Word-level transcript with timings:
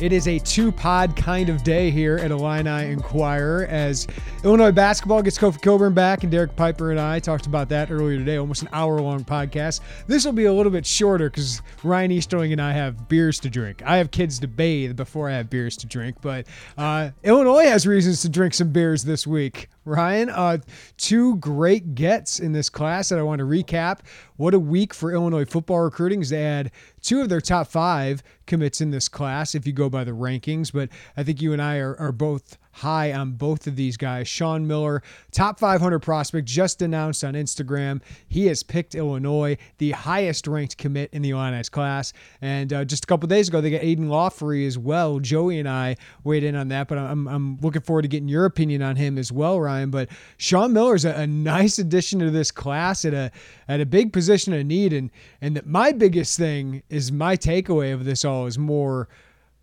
It 0.00 0.14
is 0.14 0.26
a 0.28 0.38
two 0.38 0.72
pod 0.72 1.14
kind 1.14 1.50
of 1.50 1.62
day 1.62 1.90
here 1.90 2.16
at 2.16 2.30
Illini 2.30 2.90
Inquirer 2.90 3.66
as 3.66 4.06
Illinois 4.42 4.72
basketball 4.72 5.20
gets 5.20 5.36
Kofi 5.36 5.60
Cockburn 5.60 5.92
back, 5.92 6.22
and 6.22 6.32
Derek 6.32 6.56
Piper 6.56 6.90
and 6.90 6.98
I 6.98 7.18
talked 7.18 7.44
about 7.44 7.68
that 7.68 7.90
earlier 7.90 8.16
today, 8.16 8.36
almost 8.38 8.62
an 8.62 8.70
hour 8.72 8.98
long 8.98 9.22
podcast. 9.22 9.80
This 10.06 10.24
will 10.24 10.32
be 10.32 10.46
a 10.46 10.52
little 10.52 10.72
bit 10.72 10.86
shorter 10.86 11.28
because 11.28 11.60
Ryan 11.84 12.10
Easterling 12.10 12.50
and 12.52 12.60
I 12.60 12.72
have 12.72 13.06
beers 13.06 13.38
to 13.40 13.50
drink. 13.50 13.82
I 13.84 13.98
have 13.98 14.10
kids 14.10 14.38
to 14.38 14.48
bathe 14.48 14.96
before 14.96 15.28
I 15.28 15.34
have 15.34 15.50
beers 15.50 15.76
to 15.76 15.86
drink, 15.86 16.16
but 16.22 16.46
uh, 16.78 17.10
Illinois 17.22 17.66
has 17.66 17.86
reasons 17.86 18.22
to 18.22 18.30
drink 18.30 18.54
some 18.54 18.72
beers 18.72 19.04
this 19.04 19.26
week. 19.26 19.68
Ryan, 19.84 20.30
uh, 20.30 20.58
two 20.96 21.36
great 21.36 21.94
gets 21.94 22.40
in 22.40 22.52
this 22.52 22.70
class 22.70 23.10
that 23.10 23.18
I 23.18 23.22
want 23.22 23.40
to 23.40 23.44
recap. 23.44 24.00
What 24.36 24.54
a 24.54 24.58
week 24.58 24.94
for 24.94 25.12
Illinois 25.12 25.44
football 25.44 25.80
recruiting. 25.80 26.22
They 26.22 26.42
had 26.42 26.70
two 27.02 27.20
of 27.20 27.28
their 27.28 27.42
top 27.42 27.66
five 27.66 28.22
commits 28.46 28.80
in 28.80 28.90
this 28.90 29.08
class 29.08 29.54
if 29.54 29.66
you 29.66 29.72
go 29.72 29.90
by 29.90 30.04
the 30.04 30.12
rankings, 30.12 30.72
but 30.72 30.88
I 31.16 31.24
think 31.24 31.42
you 31.42 31.52
and 31.52 31.60
I 31.60 31.76
are, 31.76 31.94
are 31.98 32.12
both 32.12 32.56
high 32.72 33.12
on 33.12 33.32
both 33.32 33.66
of 33.66 33.76
these 33.76 33.96
guys. 33.96 34.28
Sean 34.30 34.66
Miller, 34.66 35.02
top 35.32 35.58
500 35.58 35.98
prospect, 35.98 36.46
just 36.46 36.80
announced 36.82 37.24
on 37.24 37.34
Instagram. 37.34 38.00
He 38.28 38.46
has 38.46 38.62
picked 38.62 38.94
Illinois, 38.94 39.58
the 39.78 39.90
highest 39.90 40.46
ranked 40.46 40.78
commit 40.78 41.10
in 41.12 41.22
the 41.22 41.30
Illinois 41.30 41.68
class. 41.68 42.12
And 42.40 42.72
uh, 42.72 42.84
just 42.84 43.04
a 43.04 43.06
couple 43.06 43.26
days 43.26 43.48
ago, 43.48 43.60
they 43.60 43.70
got 43.70 43.82
Aidan 43.82 44.08
Laughery 44.08 44.66
as 44.66 44.78
well. 44.78 45.18
Joey 45.18 45.58
and 45.58 45.68
I 45.68 45.96
weighed 46.24 46.44
in 46.44 46.54
on 46.54 46.68
that, 46.68 46.88
but 46.88 46.98
I'm, 46.98 47.26
I'm 47.28 47.58
looking 47.60 47.82
forward 47.82 48.02
to 48.02 48.08
getting 48.08 48.28
your 48.28 48.44
opinion 48.44 48.82
on 48.82 48.96
him 48.96 49.18
as 49.18 49.32
well, 49.32 49.60
Ryan. 49.60 49.90
But 49.90 50.08
Sean 50.36 50.72
Miller 50.72 50.94
is 50.94 51.04
a, 51.04 51.12
a 51.12 51.26
nice 51.26 51.78
addition 51.78 52.20
to 52.20 52.30
this 52.30 52.50
class 52.50 53.04
at 53.04 53.14
a 53.14 53.30
at 53.68 53.80
a 53.80 53.86
big 53.86 54.12
position 54.12 54.52
of 54.52 54.64
need. 54.64 54.92
And 54.92 55.10
and 55.40 55.56
that 55.56 55.66
my 55.66 55.92
biggest 55.92 56.38
thing 56.38 56.82
is 56.88 57.10
my 57.10 57.36
takeaway 57.36 57.92
of 57.92 58.04
this 58.04 58.24
all 58.24 58.46
is 58.46 58.58
more 58.58 59.08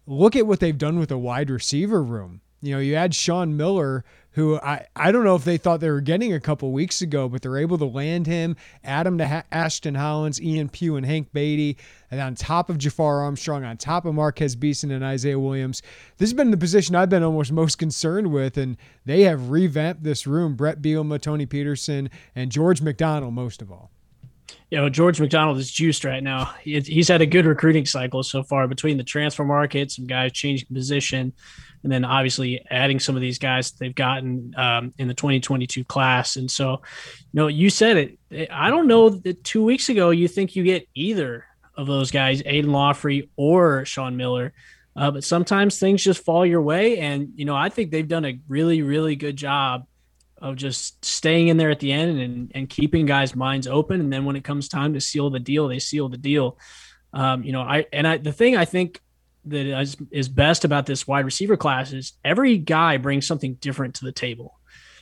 look 0.07 0.35
at 0.35 0.47
what 0.47 0.59
they've 0.59 0.77
done 0.77 0.97
with 0.97 1.09
the 1.09 1.17
wide 1.17 1.49
receiver 1.49 2.01
room. 2.01 2.41
You 2.61 2.73
know, 2.73 2.79
you 2.79 2.95
add 2.95 3.13
Sean 3.13 3.55
Miller, 3.55 4.03
who 4.37 4.59
I, 4.59 4.85
I 4.95 5.11
don't 5.11 5.23
know 5.23 5.33
if 5.33 5.43
they 5.45 5.57
thought 5.57 5.79
they 5.79 5.89
were 5.89 5.99
getting 5.99 6.31
a 6.31 6.39
couple 6.39 6.71
weeks 6.71 7.01
ago, 7.01 7.27
but 7.27 7.41
they're 7.41 7.57
able 7.57 7.79
to 7.79 7.85
land 7.85 8.27
him, 8.27 8.55
add 8.83 9.07
him 9.07 9.17
to 9.17 9.27
ha- 9.27 9.43
Ashton 9.51 9.95
Hollins, 9.95 10.39
Ian 10.39 10.69
Pugh, 10.69 10.95
and 10.95 11.07
Hank 11.07 11.33
Beatty, 11.33 11.75
and 12.11 12.21
on 12.21 12.35
top 12.35 12.69
of 12.69 12.77
Jafar 12.77 13.21
Armstrong, 13.21 13.63
on 13.63 13.77
top 13.77 14.05
of 14.05 14.13
Marquez 14.13 14.55
Beeson 14.55 14.91
and 14.91 15.03
Isaiah 15.03 15.39
Williams. 15.39 15.81
This 16.19 16.29
has 16.29 16.35
been 16.35 16.51
the 16.51 16.57
position 16.57 16.93
I've 16.95 17.09
been 17.09 17.23
almost 17.23 17.51
most 17.51 17.79
concerned 17.79 18.31
with, 18.31 18.59
and 18.59 18.77
they 19.05 19.23
have 19.23 19.49
revamped 19.49 20.03
this 20.03 20.27
room. 20.27 20.55
Bret 20.55 20.83
Bielema, 20.83 21.19
Tony 21.19 21.47
Petersen, 21.47 22.11
and 22.35 22.51
George 22.51 22.79
McDonald, 22.79 23.33
most 23.33 23.63
of 23.63 23.71
all 23.71 23.89
you 24.69 24.77
know, 24.77 24.89
George 24.89 25.19
McDonald 25.19 25.57
is 25.57 25.71
juiced 25.71 26.03
right 26.03 26.21
now. 26.21 26.53
He's 26.61 27.07
had 27.07 27.21
a 27.21 27.25
good 27.25 27.45
recruiting 27.45 27.85
cycle 27.85 28.23
so 28.23 28.43
far 28.43 28.67
between 28.67 28.97
the 28.97 29.03
transfer 29.03 29.45
market, 29.45 29.91
some 29.91 30.05
guys 30.05 30.33
changing 30.33 30.67
position, 30.73 31.33
and 31.83 31.91
then 31.91 32.03
obviously 32.03 32.65
adding 32.69 32.99
some 32.99 33.15
of 33.15 33.21
these 33.21 33.39
guys 33.39 33.71
they've 33.71 33.95
gotten 33.95 34.53
um, 34.57 34.93
in 34.97 35.07
the 35.07 35.13
2022 35.13 35.85
class. 35.85 36.35
And 36.35 36.49
so, 36.49 36.81
you 37.31 37.39
know, 37.39 37.47
you 37.47 37.69
said 37.69 38.17
it. 38.31 38.49
I 38.51 38.69
don't 38.69 38.87
know 38.87 39.09
that 39.09 39.43
two 39.43 39.63
weeks 39.63 39.89
ago 39.89 40.09
you 40.09 40.27
think 40.27 40.55
you 40.55 40.63
get 40.63 40.87
either 40.93 41.45
of 41.75 41.87
those 41.87 42.11
guys, 42.11 42.41
Aidan 42.45 42.71
Laughery 42.71 43.29
or 43.37 43.85
Sean 43.85 44.17
Miller. 44.17 44.53
Uh, 44.95 45.11
but 45.11 45.23
sometimes 45.23 45.77
things 45.77 46.03
just 46.03 46.25
fall 46.25 46.43
your 46.43 46.61
way. 46.61 46.97
And, 46.97 47.29
you 47.35 47.45
know, 47.45 47.55
I 47.55 47.69
think 47.69 47.91
they've 47.91 48.07
done 48.07 48.25
a 48.25 48.39
really, 48.47 48.81
really 48.81 49.15
good 49.15 49.37
job 49.37 49.85
of 50.39 50.55
just 50.55 51.03
staying 51.03 51.47
in 51.47 51.57
there 51.57 51.71
at 51.71 51.79
the 51.79 51.91
end 51.91 52.19
and, 52.19 52.51
and 52.53 52.69
keeping 52.69 53.05
guys' 53.05 53.35
minds 53.35 53.67
open. 53.67 53.99
And 53.99 54.11
then 54.11 54.25
when 54.25 54.35
it 54.35 54.43
comes 54.43 54.67
time 54.67 54.93
to 54.93 55.01
seal 55.01 55.29
the 55.29 55.39
deal, 55.39 55.67
they 55.67 55.79
seal 55.79 56.09
the 56.09 56.17
deal. 56.17 56.57
Um, 57.13 57.43
you 57.43 57.51
know, 57.51 57.61
I 57.61 57.85
and 57.91 58.07
I 58.07 58.17
the 58.17 58.33
thing 58.33 58.55
I 58.55 58.65
think 58.65 59.01
that 59.45 59.65
is, 59.65 59.97
is 60.11 60.29
best 60.29 60.65
about 60.65 60.85
this 60.85 61.07
wide 61.07 61.25
receiver 61.25 61.57
class 61.57 61.93
is 61.93 62.13
every 62.23 62.57
guy 62.57 62.97
brings 62.97 63.25
something 63.25 63.55
different 63.55 63.95
to 63.95 64.05
the 64.05 64.11
table. 64.11 64.59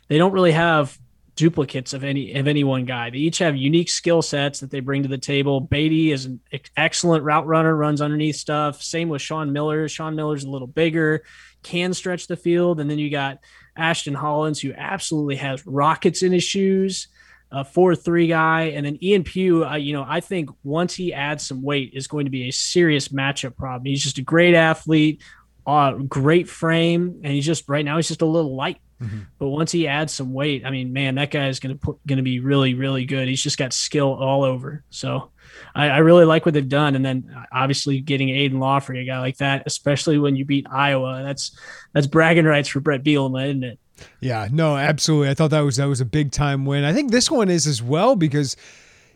They 0.08 0.18
don't 0.18 0.34
really 0.34 0.52
have 0.52 0.98
duplicates 1.36 1.94
of 1.94 2.04
any 2.04 2.34
of 2.34 2.48
any 2.48 2.64
one 2.64 2.86
guy. 2.86 3.10
They 3.10 3.18
each 3.18 3.40
have 3.40 3.56
unique 3.56 3.90
skill 3.90 4.22
sets 4.22 4.62
that 4.62 4.72
they 4.72 4.80
bring 4.80 5.04
to 5.04 5.10
the 5.10 5.18
table. 5.18 5.60
Beatty 5.60 6.12
is 6.12 6.26
an 6.26 6.40
excellent 6.78 7.24
route 7.24 7.46
runner, 7.46 7.76
runs 7.76 8.02
underneath 8.02 8.38
stuff. 8.38 8.82
Same 8.82 9.10
with 9.10 9.22
Sean 9.22 9.52
Miller. 9.52 9.88
Sean 9.90 10.16
Miller's 10.16 10.46
a 10.46 10.50
little 10.50 10.68
bigger, 10.68 11.24
can 11.66 11.94
stretch 11.94 12.28
the 12.28 12.38
field, 12.38 12.80
and 12.80 12.90
then 12.90 13.00
you 13.00 13.10
got 13.10 13.40
Ashton 13.76 14.14
Hollins, 14.14 14.62
who 14.62 14.72
absolutely 14.74 15.36
has 15.38 15.66
rockets 15.66 16.22
in 16.22 16.32
his 16.32 16.44
shoes, 16.44 17.08
a 17.52 17.66
four-three 17.66 18.28
guy, 18.28 18.66
and 18.76 18.86
then 18.86 18.98
Ian 19.04 19.24
Pugh. 19.24 19.66
Uh, 19.66 19.76
you 19.76 19.94
know, 19.94 20.06
I 20.08 20.20
think 20.20 20.50
once 20.64 20.94
he 20.94 21.12
adds 21.12 21.46
some 21.46 21.64
weight, 21.64 21.92
is 21.94 22.08
going 22.08 22.26
to 22.26 22.32
be 22.32 22.48
a 22.48 22.52
serious 22.52 23.10
matchup 23.10 23.58
problem. 23.58 23.86
He's 23.86 24.04
just 24.04 24.20
a 24.20 24.22
great 24.22 24.54
athlete, 24.54 25.24
uh, 25.66 25.94
great 25.94 26.48
frame, 26.48 27.22
and 27.24 27.34
he's 27.34 27.46
just 27.46 27.68
right 27.68 27.84
now 27.84 27.98
he's 27.98 28.08
just 28.08 28.22
a 28.22 28.26
little 28.26 28.56
light. 28.56 28.78
Mm-hmm. 29.02 29.20
But 29.38 29.50
once 29.50 29.72
he 29.72 29.88
adds 29.88 30.14
some 30.14 30.34
weight, 30.34 30.66
I 30.66 30.70
mean, 30.70 30.94
man, 30.94 31.16
that 31.16 31.32
guy 31.32 31.48
is 31.48 31.60
going 31.60 31.78
to 31.78 32.00
going 32.08 32.18
to 32.18 32.24
be 32.24 32.40
really, 32.40 32.74
really 32.74 33.06
good. 33.06 33.28
He's 33.28 33.42
just 33.42 33.58
got 33.58 33.74
skill 33.74 34.14
all 34.14 34.44
over. 34.44 34.84
So 34.90 35.32
I, 35.74 35.90
I, 35.90 35.98
really 35.98 36.24
like 36.24 36.46
what 36.46 36.54
they've 36.54 36.68
done. 36.68 36.96
And 36.96 37.06
then 37.06 37.36
obviously 37.52 38.00
getting 38.00 38.30
Aidan 38.30 38.60
Laughery, 38.60 39.02
a 39.02 39.06
guy 39.06 39.20
like 39.20 39.38
that, 39.38 39.64
especially 39.66 40.18
when 40.18 40.36
you 40.36 40.46
beat 40.46 40.66
Iowa, 40.72 41.24
that's 41.24 41.58
that's 41.94 42.08
bragging 42.08 42.46
rights 42.46 42.70
for 42.70 42.80
Bret 42.80 43.04
Bielema, 43.04 43.50
isn't 43.50 43.64
it? 43.64 43.80
Yeah, 44.22 44.48
no, 44.52 44.78
absolutely. 44.78 45.30
I 45.30 45.34
thought 45.34 45.52
that 45.52 45.62
was 45.62 45.78
that 45.78 45.86
was 45.86 46.02
a 46.02 46.06
big 46.06 46.32
time 46.32 46.66
win. 46.66 46.84
I 46.84 46.94
think 46.94 47.12
this 47.12 47.30
one 47.30 47.50
is 47.50 47.68
as 47.68 47.84
well 47.84 48.16
because, 48.16 48.56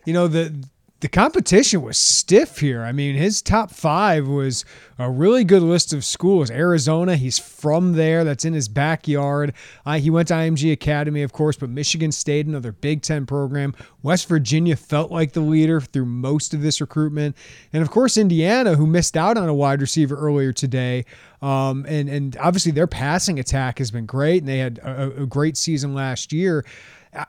you 0.06 0.14
know, 0.14 0.28
the 0.28 0.54
the 1.02 1.08
competition 1.08 1.82
was 1.82 1.98
stiff 1.98 2.60
here. 2.60 2.84
I 2.84 2.92
mean, 2.92 3.16
his 3.16 3.42
top 3.42 3.72
five 3.72 4.28
was 4.28 4.66
a 4.98 5.10
really 5.10 5.46
good 5.46 5.62
list 5.62 5.94
of 5.94 6.04
schools. 6.04 6.52
Arizona, 6.52 7.16
he's 7.16 7.40
from 7.40 7.94
there. 7.94 8.26
That's 8.26 8.44
in 8.44 8.54
his 8.54 8.68
backyard. 8.68 9.54
Uh, 9.86 9.98
he 9.98 10.10
went 10.10 10.28
to 10.28 10.34
IMG 10.34 10.74
Academy, 10.74 11.22
of 11.22 11.32
course, 11.32 11.56
but 11.56 11.70
Michigan 11.70 12.12
State, 12.12 12.48
another 12.48 12.74
Big 12.74 13.02
Ten 13.02 13.26
program. 13.26 13.74
West 14.04 14.28
Virginia 14.28 14.76
felt 14.76 15.10
like 15.10 15.32
the 15.32 15.40
leader 15.40 15.80
through 15.80 16.06
most 16.06 16.54
of 16.54 16.62
this 16.62 16.82
recruitment. 16.82 17.38
And 17.72 17.81
of 17.81 17.90
course, 17.92 18.18
Indiana, 18.18 18.76
who 18.76 18.86
missed 18.86 19.16
out 19.16 19.38
on 19.38 19.48
a 19.48 19.54
wide 19.54 19.80
receiver 19.80 20.18
earlier 20.18 20.52
today. 20.52 21.06
Um, 21.42 21.86
and, 21.88 22.10
and 22.10 22.36
obviously, 22.38 22.74
their 22.74 22.88
passing 22.88 23.40
attack 23.40 23.78
has 23.78 23.90
been 23.90 24.06
great, 24.06 24.42
and 24.42 24.50
they 24.50 24.58
had 24.58 24.80
a, 24.80 25.22
a 25.22 25.26
great 25.26 25.56
season 25.56 25.94
last 25.94 26.34
year. 26.34 26.66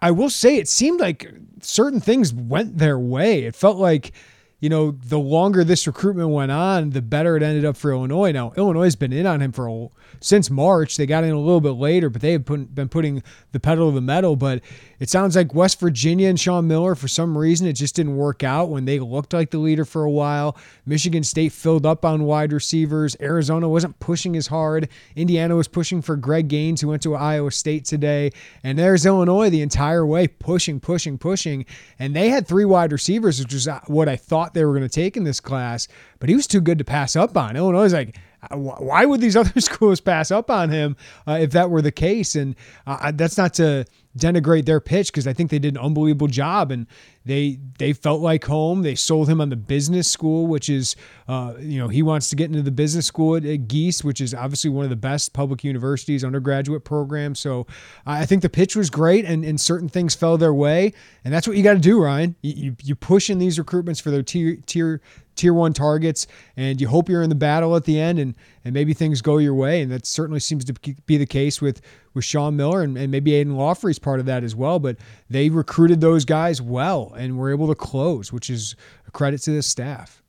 I 0.03 0.11
will 0.11 0.31
say 0.31 0.57
it 0.57 0.69
seemed 0.69 1.01
like 1.01 1.33
certain 1.61 2.01
things 2.01 2.33
went 2.33 2.79
their 2.79 2.99
way. 2.99 3.45
It 3.45 3.55
felt 3.55 3.77
like, 3.77 4.13
you 4.61 4.69
know, 4.69 4.91
the 4.91 5.19
longer 5.19 5.65
this 5.65 5.87
recruitment 5.87 6.29
went 6.31 6.53
on, 6.53 6.91
the 6.91 7.03
better 7.03 7.37
it 7.37 7.43
ended 7.43 7.65
up 7.65 7.77
for 7.77 7.93
Illinois. 7.93 8.31
Now, 8.31 8.53
Illinois 8.57 8.85
has 8.85 8.97
been 8.97 9.13
in 9.13 9.27
on 9.27 9.41
him 9.41 9.53
for 9.53 9.67
a 9.67 9.89
since 10.21 10.51
March. 10.51 10.97
They 10.97 11.07
got 11.07 11.25
in 11.25 11.31
a 11.31 11.39
little 11.39 11.61
bit 11.61 11.71
later, 11.71 12.11
but 12.11 12.21
they 12.21 12.33
have 12.33 12.45
put, 12.45 12.75
been 12.75 12.89
putting 12.89 13.23
the 13.53 13.61
pedal 13.61 13.91
to 13.91 13.95
the 13.95 14.01
metal. 14.01 14.37
But 14.37 14.63
it 14.99 15.09
sounds 15.09 15.37
like 15.37 15.55
West 15.55 15.81
Virginia 15.81 16.29
and 16.29 16.39
Sean 16.39 16.69
Miller, 16.69 16.95
for 16.95 17.09
some 17.09 17.37
reason, 17.37 17.67
it 17.67 17.73
just 17.75 17.97
didn't 17.97 18.17
work 18.17 18.43
out 18.45 18.69
when 18.69 18.85
they 18.85 18.99
looked 18.99 19.33
like 19.33 19.51
the 19.51 19.59
leader 19.59 19.85
for 19.85 20.05
a 20.05 20.11
while. 20.11 20.57
Michigan 20.85 21.23
State 21.23 21.53
filled 21.53 21.87
up 21.87 22.05
on 22.05 22.25
wide 22.25 22.53
receivers. 22.53 23.17
Arizona 23.21 23.69
wasn't 23.69 23.99
pushing 24.01 24.37
as 24.37 24.49
hard. 24.49 24.89
Indiana 25.17 25.57
was 25.57 25.69
pushing 25.69 26.03
for 26.03 26.17
Greg 26.17 26.49
Gaines, 26.49 26.81
who 26.81 26.89
went 26.89 27.03
to 27.03 27.15
Iowa 27.15 27.51
State 27.51 27.85
today. 27.85 28.33
And 28.63 28.79
there's 28.79 29.07
Illinois 29.07 29.51
the 29.51 29.63
entire 29.63 30.05
way, 30.05 30.29
pushing, 30.29 30.81
pushing, 30.81 31.19
pushing. 31.19 31.65
And 31.99 32.15
they 32.15 32.29
had 32.29 32.47
three 32.47 32.65
wide 32.65 32.93
receivers, 32.93 33.41
which 33.41 33.55
is 33.55 33.69
what 33.87 34.09
I 34.09 34.17
thought 34.17 34.50
they 34.55 34.65
were 34.65 34.73
going 34.73 34.83
to 34.83 34.89
take 34.89 35.17
in 35.17 35.25
this 35.25 35.41
class. 35.41 35.89
But 36.19 36.29
he 36.29 36.35
was 36.35 36.47
too 36.47 36.61
good 36.61 36.79
to 36.79 36.85
pass 36.85 37.17
up 37.17 37.37
on. 37.37 37.57
Illinois 37.57 37.85
is 37.85 37.93
like, 37.93 38.17
why 38.51 39.05
would 39.05 39.21
these 39.21 39.37
other 39.37 39.61
schools 39.61 40.01
pass 40.01 40.31
up 40.31 40.51
on 40.51 40.71
him 40.71 40.97
uh, 41.27 41.39
if 41.41 41.53
that 41.53 41.71
were 41.71 41.83
the 41.83 41.93
case? 41.93 42.37
And 42.37 42.57
uh, 42.87 43.13
that's 43.13 43.39
not 43.39 43.55
to 43.55 43.85
denigrate 44.17 44.65
their 44.65 44.81
pitch 44.81 45.13
because 45.13 45.27
I 45.27 45.33
think 45.33 45.51
they 45.51 45.59
did 45.59 45.77
an 45.77 45.81
unbelievable 45.81 46.27
job 46.27 46.71
and 46.73 46.87
they 47.25 47.59
they 47.79 47.93
felt 47.93 48.21
like 48.21 48.45
home. 48.45 48.83
They 48.83 48.95
sold 48.95 49.29
him 49.29 49.41
on 49.41 49.51
the 49.51 49.57
business 49.57 50.11
school, 50.11 50.47
which 50.47 50.69
is 50.69 50.97
uh, 51.29 51.55
you 51.61 51.79
know 51.79 51.89
he 51.89 52.03
wants 52.03 52.29
to 52.31 52.37
get 52.37 52.47
into 52.47 52.63
the 52.63 52.71
business 52.71 53.07
school 53.07 53.37
at, 53.37 53.45
at 53.45 53.69
Gies, 53.69 54.03
which 54.03 54.21
is 54.21 54.35
obviously 54.35 54.71
one 54.71 54.85
of 54.85 54.91
the 54.91 54.97
best 54.97 55.33
public 55.33 55.63
universities 55.63 56.25
undergraduate 56.25 56.85
program. 56.85 57.35
So 57.35 57.67
I 58.07 58.27
think 58.27 58.43
the 58.43 58.49
pitch 58.49 58.75
was 58.75 58.91
great 58.91 59.25
and, 59.25 59.45
and 59.45 59.61
certain 59.61 59.89
things 59.89 60.15
fell 60.15 60.39
their 60.39 60.55
way, 60.55 60.93
and 61.25 61.33
that's 61.33 61.47
what 61.47 61.57
you 61.57 61.63
got 61.63 61.75
to 61.75 61.81
do, 61.81 62.03
Ryan. 62.03 62.35
You, 62.43 62.53
you, 62.57 62.77
you 62.83 62.95
push 62.95 63.31
in 63.31 63.39
these 63.39 63.59
recruitments 63.59 64.01
for 64.01 64.11
their 64.11 64.23
tier 64.23 64.57
tier 64.67 65.01
tier 65.41 65.55
one 65.55 65.73
targets, 65.73 66.27
and 66.57 66.81
you 66.81 66.89
hope 66.89 67.09
you're 67.09 67.23
in 67.23 67.31
the 67.31 67.35
battle 67.35 67.75
at 67.77 67.85
the 67.85 67.99
end, 67.99 68.19
and 68.19 68.35
and 68.65 68.75
maybe 68.75 68.93
things 68.93 69.23
go 69.23 69.39
your 69.39 69.55
way, 69.55 69.81
and 69.81 69.91
that 69.91 70.07
certainly 70.07 70.41
seems 70.41 70.65
to 70.67 70.75
be 71.07 71.17
the 71.17 71.27
case 71.27 71.61
with 71.61 71.81
with 72.15 72.25
Sean 72.25 72.57
Miller, 72.57 72.83
and, 72.83 72.97
and 72.99 73.11
maybe 73.11 73.35
Aidan 73.35 73.57
Laughery's 73.57 73.99
part 73.99 74.21
of 74.21 74.27
that 74.27 74.45
as 74.45 74.55
well. 74.55 74.79
But 74.79 74.97
they 75.29 75.49
recruited 75.49 76.01
those 76.01 76.25
guys 76.25 76.61
well, 76.61 77.13
and 77.17 77.39
were 77.39 77.51
able 77.51 77.69
to 77.69 77.75
close, 77.75 78.33
which 78.33 78.51
is 78.51 78.77
a 79.07 79.11
credit 79.11 79.41
to 79.43 79.53
the 79.53 79.63
staff. 79.63 80.23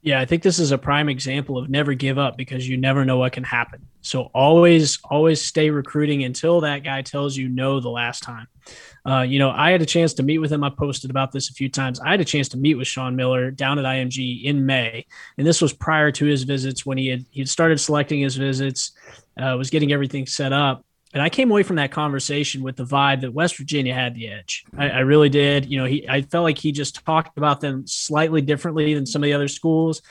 Yeah, 0.00 0.20
I 0.20 0.26
think 0.26 0.44
this 0.44 0.60
is 0.60 0.70
a 0.70 0.78
prime 0.78 1.08
example 1.08 1.58
of 1.58 1.68
never 1.68 1.92
give 1.92 2.18
up 2.18 2.36
because 2.36 2.68
you 2.68 2.76
never 2.76 3.04
know 3.04 3.18
what 3.18 3.32
can 3.32 3.42
happen. 3.42 3.84
So 4.00 4.30
always, 4.32 4.98
always 5.04 5.44
stay 5.44 5.70
recruiting 5.70 6.22
until 6.22 6.60
that 6.60 6.84
guy 6.84 7.02
tells 7.02 7.36
you 7.36 7.48
no 7.48 7.80
the 7.80 7.90
last 7.90 8.22
time. 8.22 8.46
Uh, 9.06 9.22
you 9.22 9.38
know, 9.38 9.50
I 9.50 9.70
had 9.70 9.82
a 9.82 9.86
chance 9.86 10.14
to 10.14 10.22
meet 10.22 10.38
with 10.38 10.52
him. 10.52 10.64
I 10.64 10.70
posted 10.70 11.10
about 11.10 11.32
this 11.32 11.50
a 11.50 11.54
few 11.54 11.68
times. 11.68 12.00
I 12.00 12.10
had 12.10 12.20
a 12.20 12.24
chance 12.24 12.48
to 12.50 12.56
meet 12.56 12.74
with 12.74 12.86
Sean 12.86 13.16
Miller 13.16 13.50
down 13.50 13.78
at 13.78 13.84
IMG 13.84 14.44
in 14.44 14.66
May, 14.66 15.06
and 15.36 15.46
this 15.46 15.62
was 15.62 15.72
prior 15.72 16.10
to 16.12 16.24
his 16.26 16.42
visits 16.42 16.84
when 16.84 16.98
he 16.98 17.08
had 17.08 17.24
he 17.30 17.40
had 17.40 17.48
started 17.48 17.80
selecting 17.80 18.20
his 18.20 18.36
visits, 18.36 18.92
uh, 19.40 19.54
was 19.56 19.70
getting 19.70 19.92
everything 19.92 20.26
set 20.26 20.52
up. 20.52 20.84
And 21.14 21.22
I 21.22 21.30
came 21.30 21.50
away 21.50 21.62
from 21.62 21.76
that 21.76 21.90
conversation 21.90 22.62
with 22.62 22.76
the 22.76 22.84
vibe 22.84 23.22
that 23.22 23.32
West 23.32 23.56
Virginia 23.56 23.94
had 23.94 24.14
the 24.14 24.28
edge. 24.28 24.66
I, 24.76 24.90
I 24.90 24.98
really 25.00 25.30
did. 25.30 25.66
You 25.70 25.78
know, 25.78 25.86
he 25.86 26.06
I 26.08 26.22
felt 26.22 26.44
like 26.44 26.58
he 26.58 26.72
just 26.72 27.04
talked 27.04 27.38
about 27.38 27.60
them 27.60 27.86
slightly 27.86 28.42
differently 28.42 28.92
than 28.94 29.06
some 29.06 29.22
of 29.22 29.26
the 29.26 29.32
other 29.32 29.48
schools. 29.48 30.02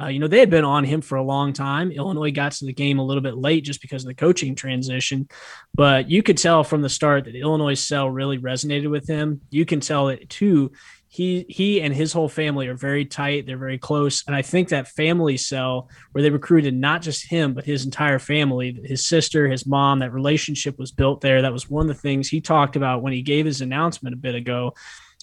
Uh, 0.00 0.06
you 0.06 0.18
know, 0.18 0.28
they 0.28 0.38
had 0.38 0.50
been 0.50 0.64
on 0.64 0.84
him 0.84 1.00
for 1.00 1.16
a 1.16 1.22
long 1.22 1.52
time. 1.52 1.90
Illinois 1.90 2.30
got 2.30 2.52
to 2.52 2.66
the 2.66 2.72
game 2.72 2.98
a 2.98 3.04
little 3.04 3.22
bit 3.22 3.36
late 3.36 3.64
just 3.64 3.80
because 3.80 4.04
of 4.04 4.08
the 4.08 4.14
coaching 4.14 4.54
transition, 4.54 5.28
but 5.74 6.08
you 6.08 6.22
could 6.22 6.38
tell 6.38 6.62
from 6.62 6.82
the 6.82 6.88
start 6.88 7.24
that 7.24 7.34
Illinois 7.34 7.74
cell 7.74 8.08
really 8.08 8.38
resonated 8.38 8.90
with 8.90 9.08
him. 9.08 9.40
You 9.50 9.64
can 9.64 9.80
tell 9.80 10.08
it 10.08 10.28
too. 10.30 10.72
He 11.10 11.46
he 11.48 11.80
and 11.80 11.94
his 11.94 12.12
whole 12.12 12.28
family 12.28 12.68
are 12.68 12.76
very 12.76 13.06
tight. 13.06 13.46
They're 13.46 13.56
very 13.56 13.78
close, 13.78 14.24
and 14.26 14.36
I 14.36 14.42
think 14.42 14.68
that 14.68 14.88
family 14.88 15.38
cell 15.38 15.88
where 16.12 16.22
they 16.22 16.28
recruited 16.30 16.74
not 16.74 17.00
just 17.00 17.26
him 17.26 17.54
but 17.54 17.64
his 17.64 17.86
entire 17.86 18.18
family, 18.18 18.78
his 18.84 19.06
sister, 19.06 19.48
his 19.48 19.66
mom. 19.66 20.00
That 20.00 20.12
relationship 20.12 20.78
was 20.78 20.92
built 20.92 21.22
there. 21.22 21.42
That 21.42 21.52
was 21.52 21.68
one 21.68 21.88
of 21.88 21.96
the 21.96 22.00
things 22.00 22.28
he 22.28 22.42
talked 22.42 22.76
about 22.76 23.02
when 23.02 23.14
he 23.14 23.22
gave 23.22 23.46
his 23.46 23.62
announcement 23.62 24.14
a 24.14 24.18
bit 24.18 24.34
ago 24.34 24.74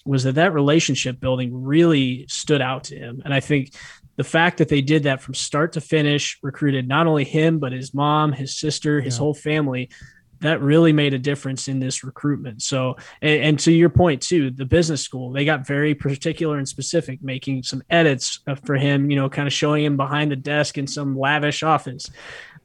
was 0.05 0.23
that 0.23 0.35
that 0.35 0.53
relationship 0.53 1.19
building 1.19 1.63
really 1.63 2.25
stood 2.29 2.61
out 2.61 2.85
to 2.85 2.95
him. 2.95 3.21
And 3.25 3.33
I 3.33 3.39
think 3.39 3.73
the 4.15 4.23
fact 4.23 4.57
that 4.57 4.69
they 4.69 4.81
did 4.81 5.03
that 5.03 5.21
from 5.21 5.33
start 5.33 5.73
to 5.73 5.81
finish, 5.81 6.39
recruited 6.41 6.87
not 6.87 7.07
only 7.07 7.23
him, 7.23 7.59
but 7.59 7.71
his 7.71 7.93
mom, 7.93 8.31
his 8.31 8.55
sister, 8.55 9.01
his 9.01 9.15
yeah. 9.15 9.19
whole 9.19 9.33
family, 9.33 9.89
that 10.41 10.61
really 10.61 10.93
made 10.93 11.13
a 11.13 11.19
difference 11.19 11.67
in 11.67 11.79
this 11.79 12.03
recruitment. 12.03 12.61
So, 12.61 12.97
and, 13.21 13.43
and, 13.43 13.59
to 13.59 13.71
your 13.71 13.89
point 13.89 14.21
too, 14.21 14.51
the 14.51 14.65
business 14.65 15.01
school, 15.01 15.31
they 15.31 15.45
got 15.45 15.65
very 15.65 15.95
particular 15.95 16.57
and 16.57 16.67
specific, 16.67 17.21
making 17.23 17.63
some 17.63 17.81
edits 17.89 18.39
uh, 18.47 18.55
for 18.55 18.75
him, 18.75 19.09
you 19.09 19.15
know, 19.15 19.29
kind 19.29 19.47
of 19.47 19.53
showing 19.53 19.83
him 19.83 19.97
behind 19.97 20.31
the 20.31 20.35
desk 20.35 20.77
in 20.77 20.87
some 20.87 21.17
lavish 21.17 21.63
office. 21.63 22.09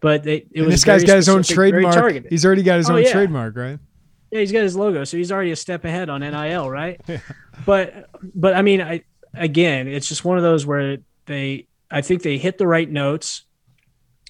But 0.01 0.25
they, 0.25 0.37
it 0.37 0.49
and 0.57 0.67
was 0.67 0.75
this 0.75 0.85
guy's 0.85 1.05
got 1.05 1.17
his 1.17 1.29
own 1.29 1.43
trademark. 1.43 2.27
He's 2.29 2.45
already 2.45 2.63
got 2.63 2.79
his 2.79 2.91
oh, 2.91 2.97
own 2.97 3.03
yeah. 3.03 3.13
trademark, 3.13 3.57
right? 3.57 3.79
Yeah, 4.31 4.41
he's 4.41 4.53
got 4.53 4.63
his 4.63 4.77
logo, 4.77 5.05
so 5.05 5.17
he's 5.17 5.33
already 5.33 5.51
a 5.51 5.57
step 5.57 5.85
ahead 5.85 6.09
on 6.09 6.21
NIL, 6.21 6.71
right? 6.71 7.01
Yeah. 7.09 7.19
But, 7.67 8.09
but 8.35 8.55
I 8.55 8.63
mean, 8.63 8.81
I 8.81 9.03
again, 9.35 9.89
it's 9.89 10.09
just 10.09 10.25
one 10.25 10.37
of 10.37 10.43
those 10.43 10.65
where 10.67 10.99
they 11.31 11.67
I 11.91 12.03
think 12.03 12.23
they 12.23 12.37
hit 12.37 12.59
the 12.59 12.67
right 12.67 12.91
notes 12.91 13.45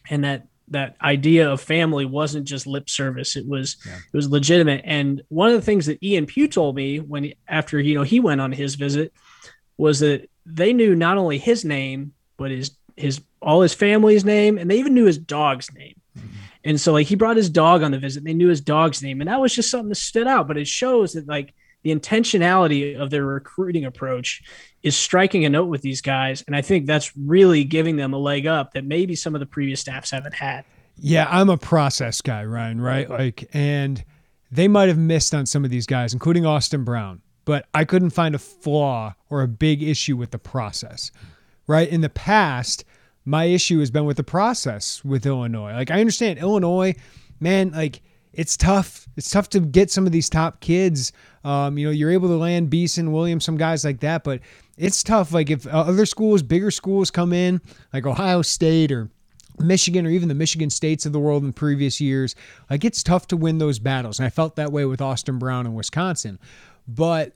and 0.09 0.25
that 0.25 0.47
that 0.69 0.95
idea 1.03 1.51
of 1.51 1.61
family 1.61 2.05
wasn't 2.05 2.47
just 2.47 2.65
lip 2.67 2.89
service. 2.89 3.35
It 3.35 3.49
was 3.49 3.77
yeah. 3.85 3.97
it 3.97 4.17
was 4.17 4.29
legitimate. 4.31 4.83
And 4.85 5.23
one 5.29 5.49
of 5.49 5.55
the 5.55 5.63
things 5.63 5.87
that 5.87 6.03
Ian 6.03 6.27
Pugh 6.27 6.47
told 6.47 6.77
me 6.77 7.01
when 7.01 7.33
after 7.49 7.81
you 7.81 7.95
know 7.95 8.03
he 8.03 8.21
went 8.21 8.41
on 8.41 8.53
his 8.53 8.77
visit 8.77 9.13
was 9.77 10.01
that 10.01 10.29
they 10.47 10.73
knew 10.73 10.95
not 10.95 11.19
only 11.19 11.39
his 11.39 11.65
name 11.65 12.13
but 12.37 12.51
his 12.51 12.73
his 12.97 13.21
all 13.43 13.63
his 13.63 13.75
family's 13.75 14.25
name 14.25 14.59
and 14.59 14.71
they 14.71 14.79
even 14.79 14.95
knew 14.95 15.07
his 15.07 15.19
dog's 15.19 15.73
name. 15.73 15.95
Mm-hmm. 16.19 16.29
and 16.65 16.81
so 16.81 16.93
like 16.93 17.07
he 17.07 17.15
brought 17.15 17.37
his 17.37 17.51
dog 17.51 17.83
on 17.83 17.93
the 17.93 17.99
visit. 17.99 18.25
They 18.25 18.35
knew 18.35 18.49
his 18.49 18.61
dog's 18.61 19.03
name. 19.03 19.21
And 19.21 19.29
that 19.29 19.41
was 19.41 19.55
just 19.55 19.71
something 19.71 19.89
that 19.89 19.95
stood 19.95 20.27
out. 20.27 20.49
But 20.49 20.59
it 20.59 20.67
shows 20.69 21.15
that 21.15 21.27
like 21.27 21.55
the 21.83 21.95
intentionality 21.95 22.99
of 22.99 23.11
their 23.11 23.25
recruiting 23.25 23.85
approach 23.85 24.43
is 24.83 24.97
striking 24.97 25.45
a 25.45 25.49
note 25.49 25.67
with 25.67 25.83
these 25.83 26.01
guys. 26.01 26.43
And 26.47 26.55
I 26.55 26.63
think 26.63 26.87
that's 26.87 27.17
really 27.17 27.65
giving 27.65 27.97
them 27.97 28.13
a 28.13 28.19
leg 28.19 28.47
up 28.47 28.73
that 28.75 28.85
maybe 28.85 29.15
some 29.17 29.35
of 29.35 29.41
the 29.41 29.47
previous 29.47 29.81
staffs 29.81 30.11
haven't 30.11 30.35
had. 30.35 30.65
Yeah, 30.97 31.27
I'm 31.31 31.49
a 31.49 31.57
process 31.57 32.21
guy, 32.21 32.45
Ryan, 32.45 32.81
right? 32.81 33.09
Like, 33.09 33.49
and 33.55 34.05
they 34.51 34.69
might 34.69 34.89
have 34.89 34.99
missed 34.99 35.35
on 35.35 35.47
some 35.47 35.65
of 35.65 35.71
these 35.71 35.87
guys, 35.87 36.13
including 36.13 36.45
Austin 36.45 36.85
Brown, 36.85 37.23
but 37.47 37.67
I 37.73 37.85
couldn't 37.85 38.11
find 38.11 38.35
a 38.35 38.39
flaw 38.39 39.15
or 39.31 39.41
a 39.43 39.49
big 39.49 39.83
issue 39.83 40.17
with 40.17 40.31
the 40.31 40.39
process, 40.39 41.11
right? 41.67 41.89
In 41.89 42.03
the 42.03 42.11
past, 42.11 42.85
my 43.25 43.45
issue 43.45 43.79
has 43.81 43.91
been 43.91 44.05
with 44.05 44.19
the 44.19 44.25
process 44.25 45.03
with 45.05 45.25
Illinois. 45.25 45.73
Like, 45.73 45.91
I 45.91 46.01
understand 46.01 46.39
Illinois, 46.39 46.95
man, 47.39 47.71
like, 47.71 48.03
it's 48.33 48.57
tough. 48.57 49.09
It's 49.17 49.31
tough 49.31 49.49
to 49.51 49.61
get 49.61 49.91
some 49.91 50.07
of 50.07 50.13
these 50.13 50.29
top 50.29 50.61
kids. 50.61 51.13
Um, 51.45 51.79
you 51.79 51.87
know, 51.87 51.93
you're 51.93 52.11
able 52.11 52.29
to 52.29 52.37
land 52.37 52.71
Beeson, 52.71 53.13
Williams, 53.13 53.45
some 53.45 53.57
guys 53.57 53.85
like 53.85 54.01
that, 54.01 54.25
but 54.25 54.41
it's 54.77 55.03
tough. 55.03 55.33
Like 55.33 55.51
if 55.51 55.67
other 55.67 56.07
schools, 56.07 56.43
bigger 56.43 56.71
schools 56.71 57.11
come 57.11 57.33
in, 57.33 57.61
like 57.93 58.07
Ohio 58.07 58.43
State 58.43 58.93
or 58.93 59.11
Michigan 59.59 60.07
or 60.07 60.11
even 60.11 60.29
the 60.29 60.35
Michigan 60.35 60.71
States 60.71 61.07
of 61.07 61.13
the 61.13 61.19
world 61.19 61.43
in 61.43 61.53
previous 61.53 62.01
years, 62.01 62.35
like 62.69 62.85
it's 62.85 63.03
tough 63.03 63.27
to 63.29 63.37
win 63.37 63.59
those 63.59 63.79
battles. 63.79 64.19
And 64.19 64.27
I 64.27 64.31
felt 64.31 64.57
that 64.57 64.73
way 64.73 64.85
with 64.85 65.01
Austin 65.01 65.39
Brown 65.39 65.67
in 65.67 65.75
Wisconsin. 65.75 66.39
But 66.87 67.33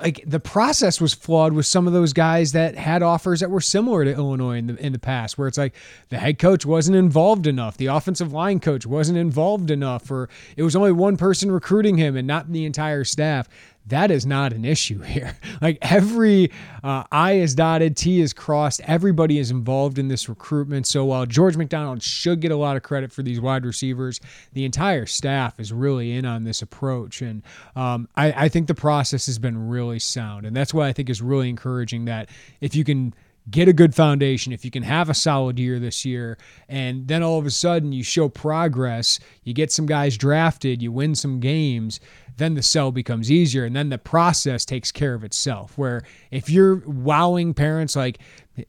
like 0.00 0.22
the 0.26 0.40
process 0.40 1.00
was 1.00 1.12
flawed 1.12 1.52
with 1.52 1.66
some 1.66 1.86
of 1.86 1.92
those 1.92 2.12
guys 2.12 2.52
that 2.52 2.76
had 2.76 3.02
offers 3.02 3.40
that 3.40 3.50
were 3.50 3.60
similar 3.60 4.04
to 4.04 4.12
Illinois 4.12 4.58
in 4.58 4.66
the 4.68 4.76
in 4.76 4.92
the 4.92 4.98
past, 4.98 5.36
where 5.36 5.48
it's 5.48 5.58
like 5.58 5.74
the 6.08 6.18
head 6.18 6.38
coach 6.38 6.64
wasn't 6.64 6.96
involved 6.96 7.46
enough, 7.46 7.76
the 7.76 7.86
offensive 7.86 8.32
line 8.32 8.60
coach 8.60 8.86
wasn't 8.86 9.18
involved 9.18 9.70
enough, 9.70 10.10
or 10.10 10.28
it 10.56 10.62
was 10.62 10.74
only 10.74 10.92
one 10.92 11.16
person 11.16 11.50
recruiting 11.50 11.98
him 11.98 12.16
and 12.16 12.26
not 12.26 12.50
the 12.50 12.64
entire 12.64 13.04
staff 13.04 13.48
that 13.86 14.10
is 14.10 14.24
not 14.24 14.52
an 14.52 14.64
issue 14.64 15.00
here. 15.02 15.36
Like 15.60 15.78
every 15.82 16.50
uh, 16.82 17.04
I 17.10 17.32
is 17.32 17.54
dotted, 17.54 17.96
T 17.96 18.20
is 18.20 18.32
crossed. 18.32 18.80
Everybody 18.84 19.38
is 19.38 19.50
involved 19.50 19.98
in 19.98 20.08
this 20.08 20.28
recruitment. 20.28 20.86
So 20.86 21.04
while 21.04 21.26
George 21.26 21.56
McDonald 21.56 22.02
should 22.02 22.40
get 22.40 22.52
a 22.52 22.56
lot 22.56 22.76
of 22.76 22.82
credit 22.82 23.12
for 23.12 23.22
these 23.22 23.40
wide 23.40 23.64
receivers, 23.64 24.20
the 24.52 24.64
entire 24.64 25.06
staff 25.06 25.58
is 25.58 25.72
really 25.72 26.12
in 26.12 26.24
on 26.24 26.44
this 26.44 26.62
approach. 26.62 27.22
And 27.22 27.42
um, 27.76 28.08
I, 28.16 28.44
I 28.44 28.48
think 28.48 28.66
the 28.66 28.74
process 28.74 29.26
has 29.26 29.38
been 29.38 29.68
really 29.68 29.98
sound. 29.98 30.46
And 30.46 30.54
that's 30.54 30.72
why 30.72 30.88
I 30.88 30.92
think 30.92 31.10
is 31.10 31.22
really 31.22 31.48
encouraging 31.48 32.04
that 32.06 32.28
if 32.60 32.74
you 32.74 32.84
can 32.84 33.14
get 33.50 33.68
a 33.68 33.72
good 33.72 33.94
foundation, 33.94 34.52
if 34.52 34.64
you 34.64 34.70
can 34.70 34.82
have 34.82 35.10
a 35.10 35.14
solid 35.14 35.58
year 35.58 35.78
this 35.78 36.04
year, 36.04 36.38
and 36.68 37.08
then 37.08 37.22
all 37.22 37.38
of 37.38 37.46
a 37.46 37.50
sudden 37.50 37.92
you 37.92 38.02
show 38.02 38.28
progress, 38.28 39.18
you 39.42 39.52
get 39.52 39.72
some 39.72 39.86
guys 39.86 40.16
drafted, 40.16 40.80
you 40.80 40.92
win 40.92 41.14
some 41.14 41.40
games, 41.40 41.98
then 42.36 42.54
the 42.54 42.62
sell 42.62 42.92
becomes 42.92 43.30
easier 43.30 43.64
and 43.64 43.74
then 43.74 43.88
the 43.88 43.98
process 43.98 44.64
takes 44.64 44.92
care 44.92 45.14
of 45.14 45.24
itself. 45.24 45.76
Where 45.76 46.02
if 46.30 46.48
you're 46.50 46.76
wowing 46.86 47.54
parents 47.54 47.96
like 47.96 48.18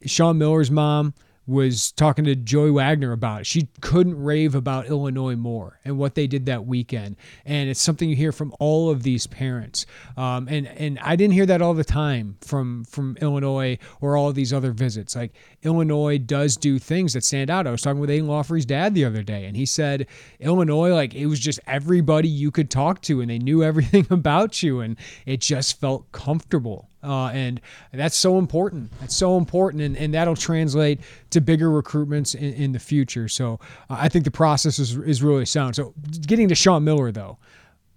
Sean 0.06 0.38
Miller's 0.38 0.72
mom, 0.72 1.14
was 1.46 1.92
talking 1.92 2.24
to 2.26 2.36
Joey 2.36 2.72
Wagner 2.72 3.12
about 3.12 3.42
it. 3.42 3.48
She 3.48 3.68
couldn't 3.82 4.22
rave 4.22 4.56
about 4.56 4.88
Illinois 4.88 5.36
more 5.36 5.80
and 5.84 5.98
what 5.98 6.16
they 6.16 6.26
did 6.26 6.46
that 6.46 6.66
weekend. 6.66 7.18
And 7.46 7.70
it's 7.70 7.82
something 7.82 8.10
you 8.10 8.16
hear 8.16 8.32
from 8.32 8.54
all 8.60 8.90
of 8.90 9.04
these 9.04 9.28
parents. 9.28 9.86
Um, 10.16 10.48
and 10.48 10.68
and 10.68 11.00
I 11.00 11.16
didn't 11.16 11.34
hear 11.34 11.46
that 11.48 11.62
all 11.62 11.74
the 11.74 11.84
time 11.84 12.38
from 12.42 12.86
from 12.86 13.18
Illinois 13.20 13.78
or 14.00 14.16
all 14.16 14.30
of 14.30 14.36
these 14.36 14.54
other 14.54 14.72
visits. 14.72 15.16
Like 15.16 15.34
Illinois 15.64 16.18
does 16.18 16.56
do 16.56 16.80
things 16.80 17.14
that 17.14 17.24
stand 17.24 17.50
out. 17.50 17.68
I 17.68 17.72
was 17.72 17.82
talking 17.82 18.00
with 18.00 18.10
Aidan 18.10 18.28
Laughery's 18.28 18.66
dad 18.66 18.94
the 18.94 19.06
other 19.06 19.24
day, 19.24 19.46
and 19.46 19.58
he 19.58 19.66
said 19.66 20.08
Illinois, 20.40 20.94
like 20.94 21.14
it 21.14 21.26
was 21.26 21.40
just 21.40 21.60
everybody 21.68 22.30
you 22.30 22.52
could 22.52 22.70
talk 22.70 23.02
to, 23.04 23.20
and 23.20 23.30
they 23.30 23.40
knew 23.40 23.64
everything 23.74 24.08
about 24.10 24.64
you, 24.64 24.80
and 24.80 24.98
it 25.26 25.42
just 25.42 25.80
felt 25.80 26.12
comfortable. 26.12 26.90
Uh, 27.04 27.28
and 27.28 27.60
that's 27.92 28.16
so 28.16 28.38
important. 28.38 28.92
That's 29.02 29.16
so 29.16 29.38
important, 29.38 29.84
and, 29.84 29.98
and 29.98 30.14
that'll 30.14 30.36
translate 30.36 31.02
to 31.32 31.42
bigger 31.42 31.70
recruitments 31.70 32.34
in, 32.34 32.54
in 32.54 32.72
the 32.72 32.80
future. 32.80 33.28
So 33.28 33.60
uh, 33.90 33.98
I 34.00 34.10
think 34.10 34.24
the 34.24 34.32
process 34.32 34.80
is, 34.80 34.96
is 34.98 35.22
really 35.22 35.46
sound. 35.46 35.76
So 35.76 35.94
getting 36.22 36.48
to 36.48 36.56
Sean 36.56 36.84
Miller, 36.84 37.12
though, 37.12 37.38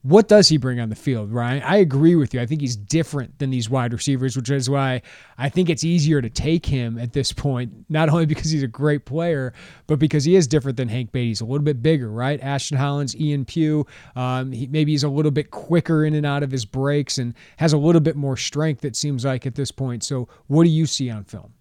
what 0.06 0.28
does 0.28 0.48
he 0.48 0.56
bring 0.56 0.78
on 0.78 0.88
the 0.88 0.94
field, 0.94 1.32
Ryan? 1.32 1.62
I 1.64 1.78
agree 1.78 2.14
with 2.14 2.32
you. 2.32 2.40
I 2.40 2.46
think 2.46 2.60
he's 2.60 2.76
different 2.76 3.40
than 3.40 3.50
these 3.50 3.68
wide 3.68 3.92
receivers, 3.92 4.36
which 4.36 4.48
is 4.50 4.70
why 4.70 5.02
I 5.36 5.48
think 5.48 5.68
it's 5.68 5.82
easier 5.82 6.22
to 6.22 6.30
take 6.30 6.64
him 6.64 6.96
at 6.96 7.12
this 7.12 7.32
point, 7.32 7.72
not 7.88 8.08
only 8.08 8.24
because 8.24 8.50
he's 8.50 8.62
a 8.62 8.68
great 8.68 9.04
player, 9.04 9.52
but 9.88 9.98
because 9.98 10.22
he 10.22 10.36
is 10.36 10.46
different 10.46 10.76
than 10.76 10.88
Hank 10.88 11.10
Beatty. 11.10 11.28
He's 11.28 11.40
a 11.40 11.44
little 11.44 11.64
bit 11.64 11.82
bigger, 11.82 12.08
right? 12.08 12.40
Ashton 12.40 12.78
Hollins, 12.78 13.16
Ian 13.16 13.44
Pugh, 13.44 13.84
um, 14.14 14.52
he, 14.52 14.68
maybe 14.68 14.92
he's 14.92 15.02
a 15.02 15.08
little 15.08 15.32
bit 15.32 15.50
quicker 15.50 16.04
in 16.04 16.14
and 16.14 16.24
out 16.24 16.44
of 16.44 16.52
his 16.52 16.64
breaks 16.64 17.18
and 17.18 17.34
has 17.56 17.72
a 17.72 17.78
little 17.78 18.00
bit 18.00 18.14
more 18.14 18.36
strength, 18.36 18.84
it 18.84 18.94
seems 18.94 19.24
like, 19.24 19.44
at 19.44 19.56
this 19.56 19.72
point. 19.72 20.04
So, 20.04 20.28
what 20.46 20.62
do 20.62 20.70
you 20.70 20.86
see 20.86 21.10
on 21.10 21.24
film? 21.24 21.52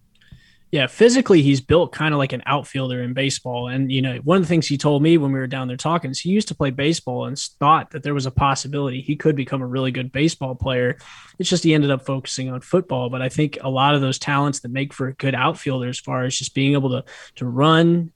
Yeah, 0.75 0.87
physically 0.87 1.41
he's 1.41 1.61
built 1.61 1.93
kind 1.93 2.13
of 2.13 2.17
like 2.17 2.33
an 2.33 2.43
outfielder 2.45 3.01
in 3.01 3.13
baseball. 3.13 3.69
And 3.69 3.89
you 3.89 4.01
know, 4.01 4.17
one 4.25 4.35
of 4.35 4.43
the 4.43 4.47
things 4.49 4.67
he 4.67 4.77
told 4.77 5.01
me 5.01 5.17
when 5.17 5.31
we 5.31 5.39
were 5.39 5.47
down 5.47 5.69
there 5.69 5.77
talking 5.77 6.11
is 6.11 6.19
he 6.19 6.31
used 6.31 6.49
to 6.49 6.53
play 6.53 6.69
baseball 6.69 7.27
and 7.27 7.39
thought 7.39 7.91
that 7.91 8.03
there 8.03 8.13
was 8.13 8.25
a 8.25 8.31
possibility 8.31 8.99
he 8.99 9.15
could 9.15 9.37
become 9.37 9.61
a 9.61 9.65
really 9.65 9.91
good 9.91 10.11
baseball 10.11 10.53
player. 10.53 10.97
It's 11.39 11.49
just 11.49 11.63
he 11.63 11.73
ended 11.73 11.91
up 11.91 12.05
focusing 12.05 12.49
on 12.49 12.59
football. 12.59 13.09
But 13.09 13.21
I 13.21 13.29
think 13.29 13.57
a 13.61 13.69
lot 13.69 13.95
of 13.95 14.01
those 14.01 14.19
talents 14.19 14.59
that 14.59 14.69
make 14.69 14.91
for 14.91 15.07
a 15.07 15.13
good 15.13 15.33
outfielder, 15.33 15.87
as 15.87 15.99
far 16.01 16.25
as 16.25 16.37
just 16.37 16.53
being 16.53 16.73
able 16.73 16.89
to 16.89 17.05
to 17.35 17.45
run, 17.45 18.11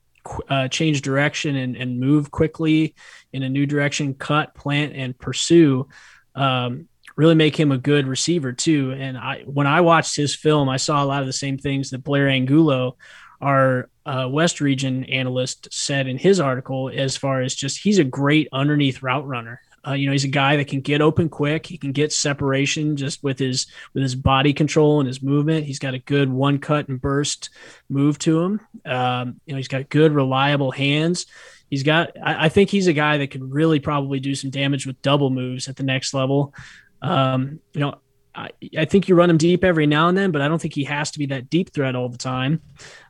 uh, 0.50 0.68
change 0.68 1.02
direction, 1.02 1.56
and, 1.56 1.78
and 1.78 1.98
move 1.98 2.30
quickly 2.30 2.94
in 3.32 3.42
a 3.42 3.48
new 3.48 3.68
direction, 3.68 4.16
cut, 4.16 4.54
plant, 4.54 4.94
and 4.98 5.18
pursue. 5.18 5.88
Um, 6.36 6.89
really 7.20 7.36
make 7.36 7.60
him 7.60 7.74
a 7.74 7.78
good 7.78 8.08
receiver 8.08 8.54
too. 8.54 8.96
And 8.98 9.18
I, 9.18 9.42
when 9.42 9.68
I 9.68 9.82
watched 9.82 10.16
his 10.16 10.34
film, 10.34 10.70
I 10.70 10.78
saw 10.78 11.04
a 11.04 11.06
lot 11.06 11.20
of 11.20 11.28
the 11.28 11.34
same 11.34 11.58
things 11.58 11.90
that 11.90 12.02
Blair 12.02 12.30
Angulo, 12.30 12.96
our 13.42 13.90
uh, 14.06 14.30
West 14.32 14.62
Region 14.62 15.04
analyst, 15.04 15.68
said 15.70 16.08
in 16.08 16.18
his 16.18 16.40
article. 16.40 16.88
As 16.88 17.18
far 17.18 17.42
as 17.42 17.54
just 17.54 17.84
he's 17.84 18.00
a 18.00 18.06
great 18.06 18.48
underneath 18.54 19.04
route 19.04 19.28
runner. 19.28 19.60
Uh, 19.86 19.94
you 19.94 20.06
know, 20.06 20.14
he's 20.14 20.24
a 20.24 20.30
guy 20.30 20.56
that 20.56 20.70
can 20.70 20.80
get 20.80 21.02
open 21.02 21.28
quick. 21.28 21.66
He 21.66 21.78
can 21.78 21.92
get 21.92 22.14
separation 22.14 22.96
just 22.96 23.22
with 23.22 23.38
his 23.38 23.68
with 23.94 24.02
his 24.02 24.16
body 24.16 24.54
control 24.54 25.02
and 25.02 25.08
his 25.08 25.22
movement. 25.22 25.66
He's 25.66 25.80
got 25.80 25.94
a 25.94 26.00
good 26.00 26.32
one 26.32 26.58
cut 26.58 26.88
and 26.88 27.02
burst 27.02 27.50
move 27.90 28.18
to 28.20 28.40
him. 28.40 28.62
Um, 28.86 29.42
you 29.46 29.54
know, 29.54 29.58
he's 29.58 29.68
got 29.68 29.90
good 29.90 30.14
reliable 30.14 30.72
hands. 30.72 31.26
He's 31.70 31.84
got. 31.84 32.12
I, 32.24 32.46
I 32.46 32.50
think 32.50 32.70
he's 32.70 32.88
a 32.88 32.94
guy 32.94 33.18
that 33.18 33.32
could 33.32 33.54
really 33.54 33.82
probably 33.82 34.22
do 34.22 34.36
some 34.36 34.52
damage 34.52 34.88
with 34.88 35.02
double 35.02 35.30
moves 35.30 35.68
at 35.68 35.76
the 35.76 35.84
next 35.84 36.14
level. 36.14 36.54
Um, 37.02 37.60
you 37.74 37.82
know, 37.82 37.96
I, 38.36 38.50
I, 38.78 38.86
think 38.86 39.08
you 39.08 39.16
run 39.16 39.30
him 39.30 39.38
deep 39.38 39.64
every 39.64 39.88
now 39.88 40.08
and 40.08 40.18
then, 40.18 40.32
but 40.32 40.42
I 40.42 40.48
don't 40.48 40.62
think 40.62 40.74
he 40.74 40.84
has 40.86 41.12
to 41.12 41.20
be 41.20 41.26
that 41.28 41.50
deep 41.50 41.74
threat 41.74 41.96
all 41.96 42.10
the 42.10 42.18
time. 42.18 42.62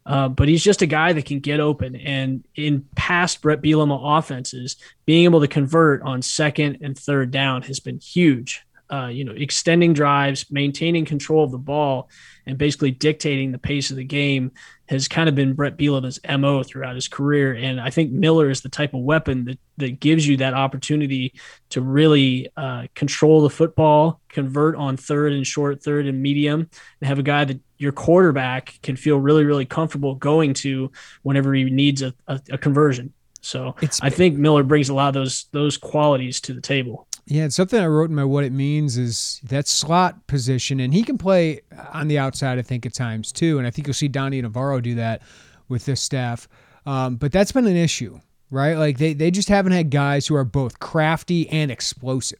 Uh, 0.05 0.29
but 0.29 0.47
he's 0.47 0.63
just 0.63 0.81
a 0.81 0.87
guy 0.87 1.13
that 1.13 1.25
can 1.25 1.39
get 1.39 1.59
open. 1.59 1.95
And 1.95 2.47
in 2.55 2.85
past 2.95 3.41
Bret 3.41 3.61
Bielema 3.61 4.17
offenses, 4.17 4.77
being 5.05 5.25
able 5.25 5.41
to 5.41 5.47
convert 5.47 6.01
on 6.03 6.21
second 6.21 6.79
and 6.81 6.97
third 6.97 7.31
down 7.31 7.63
has 7.63 7.79
been 7.79 7.99
huge. 7.99 8.63
Uh, 8.91 9.07
you 9.07 9.23
know, 9.23 9.33
extending 9.33 9.93
drives, 9.93 10.45
maintaining 10.49 11.05
control 11.05 11.43
of 11.43 11.51
the 11.51 11.57
ball, 11.57 12.09
and 12.45 12.57
basically 12.57 12.91
dictating 12.91 13.51
the 13.51 13.59
pace 13.59 13.91
of 13.91 13.97
the 13.97 14.03
game 14.03 14.51
has 14.87 15.07
kind 15.07 15.29
of 15.29 15.35
been 15.35 15.53
Bret 15.53 15.77
Bielema's 15.77 16.19
MO 16.39 16.63
throughout 16.63 16.95
his 16.95 17.07
career. 17.07 17.53
And 17.53 17.79
I 17.79 17.91
think 17.91 18.11
Miller 18.11 18.49
is 18.49 18.61
the 18.61 18.69
type 18.69 18.95
of 18.95 19.01
weapon 19.01 19.45
that, 19.45 19.59
that 19.77 19.99
gives 19.99 20.27
you 20.27 20.37
that 20.37 20.55
opportunity 20.55 21.35
to 21.69 21.81
really 21.81 22.49
uh, 22.57 22.87
control 22.95 23.41
the 23.41 23.51
football, 23.51 24.19
convert 24.29 24.75
on 24.75 24.97
third 24.97 25.33
and 25.33 25.45
short, 25.45 25.83
third 25.83 26.07
and 26.07 26.19
medium, 26.19 26.61
and 27.01 27.07
have 27.07 27.19
a 27.19 27.23
guy 27.23 27.45
that 27.45 27.59
your 27.77 27.91
quarterback 27.91 28.79
can 28.81 28.95
feel 28.95 29.19
really, 29.19 29.45
really 29.45 29.65
comfortable 29.65 30.15
going 30.15 30.55
to 30.55 30.91
whenever 31.21 31.53
he 31.53 31.65
needs 31.65 32.01
a, 32.01 32.13
a, 32.27 32.41
a 32.51 32.57
conversion. 32.57 33.13
So 33.41 33.75
it's, 33.81 34.01
I 34.01 34.09
think 34.09 34.37
Miller 34.37 34.63
brings 34.63 34.89
a 34.89 34.93
lot 34.93 35.09
of 35.09 35.13
those 35.13 35.45
those 35.51 35.77
qualities 35.77 36.41
to 36.41 36.53
the 36.53 36.61
table. 36.61 37.07
Yeah, 37.25 37.45
it's 37.45 37.55
something 37.55 37.79
I 37.79 37.85
wrote 37.85 38.09
in 38.09 38.15
my 38.15 38.23
what 38.23 38.43
it 38.43 38.51
means 38.51 38.97
is 38.97 39.39
that 39.43 39.67
slot 39.67 40.25
position, 40.27 40.79
and 40.79 40.93
he 40.93 41.03
can 41.03 41.17
play 41.17 41.61
on 41.93 42.07
the 42.07 42.17
outside, 42.17 42.57
I 42.57 42.63
think, 42.63 42.85
at 42.85 42.93
times 42.93 43.31
too. 43.31 43.57
And 43.57 43.67
I 43.67 43.71
think 43.71 43.87
you'll 43.87 43.93
see 43.93 44.07
Donny 44.07 44.41
Navarro 44.41 44.81
do 44.81 44.95
that 44.95 45.21
with 45.67 45.85
this 45.85 46.01
staff. 46.01 46.47
Um, 46.85 47.17
but 47.17 47.31
that's 47.31 47.51
been 47.51 47.67
an 47.67 47.75
issue, 47.75 48.19
right? 48.49 48.75
Like 48.75 48.97
they, 48.97 49.13
they 49.13 49.29
just 49.29 49.49
haven't 49.49 49.73
had 49.73 49.91
guys 49.91 50.25
who 50.25 50.35
are 50.35 50.43
both 50.43 50.79
crafty 50.79 51.47
and 51.49 51.69
explosive. 51.69 52.39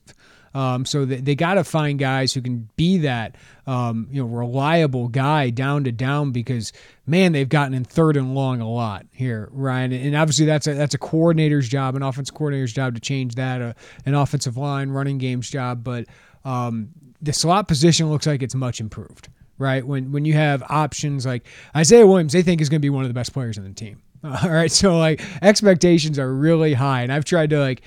Um, 0.54 0.86
so 0.86 1.06
they, 1.06 1.18
they 1.18 1.36
got 1.36 1.56
to 1.56 1.64
find 1.64 2.00
guys 2.00 2.34
who 2.34 2.42
can 2.42 2.70
be 2.76 3.00
that, 3.00 3.36
um, 3.68 4.08
you 4.12 4.22
know, 4.22 4.28
reliable 4.28 5.08
guy 5.08 5.50
down 5.50 5.84
to 5.84 5.92
down 5.92 6.32
because 6.32 6.74
man, 7.06 7.32
they've 7.32 7.50
gotten 7.50 7.74
in 7.74 7.84
third 7.84 8.18
and 8.18 8.36
long 8.36 8.62
a 8.62 8.70
lot 8.70 9.06
here, 9.12 9.50
Ryan. 9.52 9.94
And 9.94 10.16
obviously 10.16 10.46
that's 10.46 10.68
a 10.68 10.74
that's 10.74 10.94
a 10.94 10.98
coordinator's 10.98 11.68
job, 11.68 11.96
an 11.96 12.04
offensive 12.04 12.36
coordinator's 12.36 12.74
job 12.74 12.96
to 12.96 13.02
change 13.02 13.36
that, 13.36 13.62
uh, 13.62 13.74
an 14.06 14.14
offensive 14.14 14.58
line, 14.58 14.90
running 14.90 15.18
game's 15.18 15.50
job. 15.50 15.84
But 15.84 16.06
um, 16.46 16.90
the 17.22 17.34
slot 17.34 17.68
position 17.68 18.10
looks 18.10 18.28
like 18.28 18.42
it's 18.42 18.56
much 18.56 18.80
improved, 18.80 19.30
right? 19.58 19.86
When 19.86 20.12
when 20.12 20.26
you 20.26 20.34
have 20.34 20.64
options 20.64 21.26
like 21.26 21.46
Isaiah 21.76 22.08
Williams, 22.08 22.34
they 22.34 22.42
think 22.42 22.62
is 22.62 22.70
going 22.70 22.80
to 22.80 22.86
be 22.86 22.90
one 22.90 23.04
of 23.04 23.10
the 23.10 23.14
best 23.14 23.34
players 23.34 23.58
on 23.58 23.66
the 23.66 23.74
team. 23.74 24.02
All 24.24 24.50
right, 24.50 24.72
so 24.72 24.98
like 24.98 25.22
expectations 25.42 26.20
are 26.20 26.34
really 26.34 26.74
high, 26.74 27.04
and 27.04 27.12
I've 27.12 27.26
tried 27.26 27.52
to 27.52 27.60
like 27.60 27.82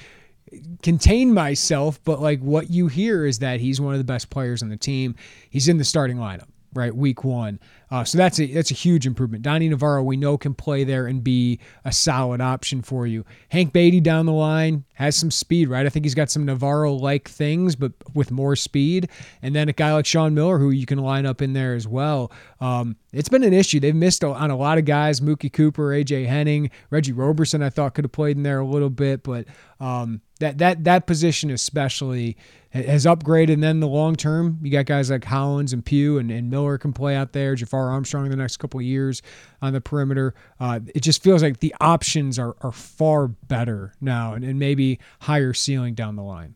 contain 0.82 1.32
myself, 1.32 2.00
but 2.04 2.20
like 2.20 2.40
what 2.40 2.70
you 2.70 2.88
hear 2.88 3.24
is 3.26 3.38
that 3.40 3.60
he's 3.60 3.80
one 3.80 3.94
of 3.94 3.98
the 3.98 4.04
best 4.04 4.30
players 4.30 4.62
on 4.62 4.68
the 4.68 4.76
team. 4.76 5.14
He's 5.50 5.68
in 5.68 5.78
the 5.78 5.84
starting 5.84 6.16
lineup 6.16 6.48
right? 6.74 6.94
Week 6.94 7.24
one. 7.24 7.60
Uh, 7.92 8.02
so 8.02 8.16
that's 8.16 8.40
a 8.40 8.46
that's 8.46 8.70
a 8.70 8.74
huge 8.74 9.06
improvement. 9.06 9.42
Donny 9.42 9.68
Navarro, 9.68 10.02
we 10.02 10.16
know, 10.16 10.38
can 10.38 10.54
play 10.54 10.82
there 10.82 11.06
and 11.06 11.22
be 11.22 11.60
a 11.84 11.92
solid 11.92 12.40
option 12.40 12.80
for 12.80 13.06
you. 13.06 13.22
Hank 13.50 13.74
Beatty 13.74 14.00
down 14.00 14.24
the 14.24 14.32
line 14.32 14.86
has 14.94 15.14
some 15.14 15.30
speed, 15.30 15.68
right? 15.68 15.84
I 15.84 15.90
think 15.90 16.06
he's 16.06 16.14
got 16.14 16.30
some 16.30 16.46
Navarro 16.46 16.94
like 16.94 17.28
things, 17.28 17.76
but 17.76 17.92
with 18.14 18.30
more 18.30 18.56
speed. 18.56 19.10
And 19.42 19.54
then 19.54 19.68
a 19.68 19.74
guy 19.74 19.92
like 19.92 20.06
Sean 20.06 20.32
Miller, 20.32 20.58
who 20.58 20.70
you 20.70 20.86
can 20.86 21.00
line 21.00 21.26
up 21.26 21.42
in 21.42 21.52
there 21.52 21.74
as 21.74 21.86
well. 21.86 22.32
Um, 22.62 22.96
it's 23.12 23.28
been 23.28 23.44
an 23.44 23.52
issue. 23.52 23.78
They've 23.78 23.94
missed 23.94 24.24
on 24.24 24.50
a 24.50 24.56
lot 24.56 24.78
of 24.78 24.86
guys. 24.86 25.20
Mookie 25.20 25.52
Cooper, 25.52 25.88
AJ 25.88 26.26
Henning, 26.26 26.70
Reggie 26.88 27.12
Roberson. 27.12 27.62
I 27.62 27.68
thought 27.68 27.92
could 27.92 28.06
have 28.06 28.12
played 28.12 28.38
in 28.38 28.42
there 28.42 28.60
a 28.60 28.66
little 28.66 28.88
bit, 28.88 29.22
but 29.22 29.44
um, 29.80 30.22
that 30.40 30.58
that 30.58 30.84
that 30.84 31.06
position 31.06 31.50
especially 31.50 32.38
has 32.70 33.04
upgraded. 33.04 33.54
And 33.54 33.62
then 33.62 33.80
the 33.80 33.88
long 33.88 34.16
term, 34.16 34.58
you 34.62 34.70
got 34.70 34.86
guys 34.86 35.10
like 35.10 35.24
Hollins 35.24 35.72
and 35.72 35.84
Pugh 35.84 36.18
and, 36.18 36.30
and 36.30 36.50
Miller 36.50 36.78
can 36.78 36.92
play 36.92 37.14
out 37.14 37.32
there. 37.32 37.54
Jafar 37.54 37.81
Armstrong 37.90 38.24
in 38.24 38.30
the 38.30 38.36
next 38.36 38.58
couple 38.58 38.80
years 38.80 39.22
on 39.60 39.72
the 39.72 39.80
perimeter. 39.80 40.34
Uh, 40.60 40.80
it 40.94 41.00
just 41.00 41.22
feels 41.22 41.42
like 41.42 41.60
the 41.60 41.74
options 41.80 42.38
are, 42.38 42.56
are 42.60 42.72
far 42.72 43.28
better 43.28 43.94
now 44.00 44.34
and, 44.34 44.44
and 44.44 44.58
maybe 44.58 44.98
higher 45.20 45.52
ceiling 45.52 45.94
down 45.94 46.16
the 46.16 46.22
line. 46.22 46.54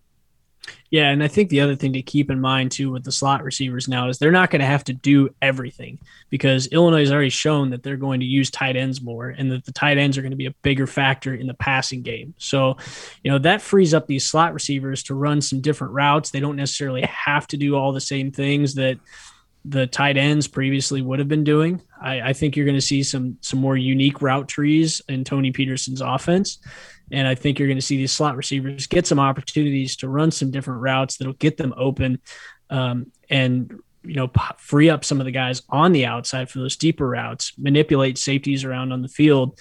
Yeah, 0.90 1.10
and 1.10 1.22
I 1.22 1.28
think 1.28 1.50
the 1.50 1.60
other 1.60 1.76
thing 1.76 1.92
to 1.94 2.02
keep 2.02 2.30
in 2.30 2.40
mind 2.40 2.72
too 2.72 2.90
with 2.90 3.04
the 3.04 3.12
slot 3.12 3.42
receivers 3.42 3.88
now 3.88 4.08
is 4.08 4.18
they're 4.18 4.30
not 4.30 4.50
going 4.50 4.60
to 4.60 4.66
have 4.66 4.84
to 4.84 4.92
do 4.92 5.30
everything 5.42 5.98
because 6.30 6.68
Illinois 6.68 7.00
has 7.00 7.12
already 7.12 7.30
shown 7.30 7.70
that 7.70 7.82
they're 7.82 7.96
going 7.96 8.20
to 8.20 8.26
use 8.26 8.50
tight 8.50 8.76
ends 8.76 9.02
more 9.02 9.28
and 9.28 9.50
that 9.50 9.64
the 9.64 9.72
tight 9.72 9.98
ends 9.98 10.16
are 10.16 10.22
going 10.22 10.30
to 10.30 10.36
be 10.36 10.46
a 10.46 10.54
bigger 10.62 10.86
factor 10.86 11.34
in 11.34 11.46
the 11.46 11.54
passing 11.54 12.02
game. 12.02 12.34
So, 12.38 12.76
you 13.22 13.30
know, 13.30 13.38
that 13.38 13.62
frees 13.62 13.94
up 13.94 14.06
these 14.06 14.26
slot 14.26 14.54
receivers 14.54 15.02
to 15.04 15.14
run 15.14 15.40
some 15.40 15.60
different 15.60 15.92
routes. 15.92 16.30
They 16.30 16.40
don't 16.40 16.56
necessarily 16.56 17.02
have 17.02 17.46
to 17.48 17.56
do 17.56 17.76
all 17.76 17.92
the 17.92 18.00
same 18.00 18.30
things 18.30 18.74
that 18.74 18.98
the 19.68 19.86
tight 19.86 20.16
ends 20.16 20.46
previously 20.46 21.02
would 21.02 21.18
have 21.18 21.28
been 21.28 21.44
doing. 21.44 21.82
I, 22.00 22.20
I 22.20 22.32
think 22.32 22.56
you're 22.56 22.66
going 22.66 22.76
to 22.76 22.80
see 22.80 23.02
some 23.02 23.38
some 23.40 23.60
more 23.60 23.76
unique 23.76 24.22
route 24.22 24.48
trees 24.48 25.02
in 25.08 25.24
Tony 25.24 25.50
Petersen's 25.50 26.00
offense. 26.00 26.58
And 27.12 27.28
I 27.28 27.34
think 27.36 27.58
you're 27.58 27.68
going 27.68 27.78
to 27.78 27.82
see 27.82 27.96
these 27.96 28.12
slot 28.12 28.36
receivers 28.36 28.86
get 28.88 29.06
some 29.06 29.20
opportunities 29.20 29.96
to 29.98 30.08
run 30.08 30.30
some 30.32 30.50
different 30.50 30.80
routes 30.80 31.16
that'll 31.16 31.34
get 31.34 31.56
them 31.56 31.72
open 31.76 32.20
um, 32.70 33.12
and 33.30 33.72
you 34.04 34.14
know 34.14 34.30
free 34.58 34.88
up 34.88 35.04
some 35.04 35.20
of 35.20 35.26
the 35.26 35.32
guys 35.32 35.62
on 35.68 35.92
the 35.92 36.06
outside 36.06 36.48
for 36.48 36.60
those 36.60 36.76
deeper 36.76 37.08
routes, 37.08 37.52
manipulate 37.58 38.18
safeties 38.18 38.64
around 38.64 38.92
on 38.92 39.02
the 39.02 39.08
field, 39.08 39.58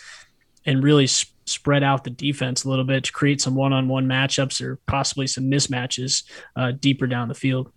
and 0.65 0.83
really 0.83 1.07
sp- 1.09 1.33
spread 1.47 1.83
out 1.83 2.03
the 2.03 2.09
defense 2.09 2.63
a 2.63 2.69
little 2.69 2.85
bit 2.85 3.03
to 3.03 3.12
create 3.12 3.39
some 3.39 3.55
one-on-one 3.55 4.07
matchups 4.07 4.62
or 4.62 4.79
possibly 4.88 5.27
some 5.27 5.45
mismatches 5.45 6.24
uh, 6.55 6.71
deeper 6.71 7.05
down 7.05 7.27
the 7.27 7.35
field. 7.35 7.71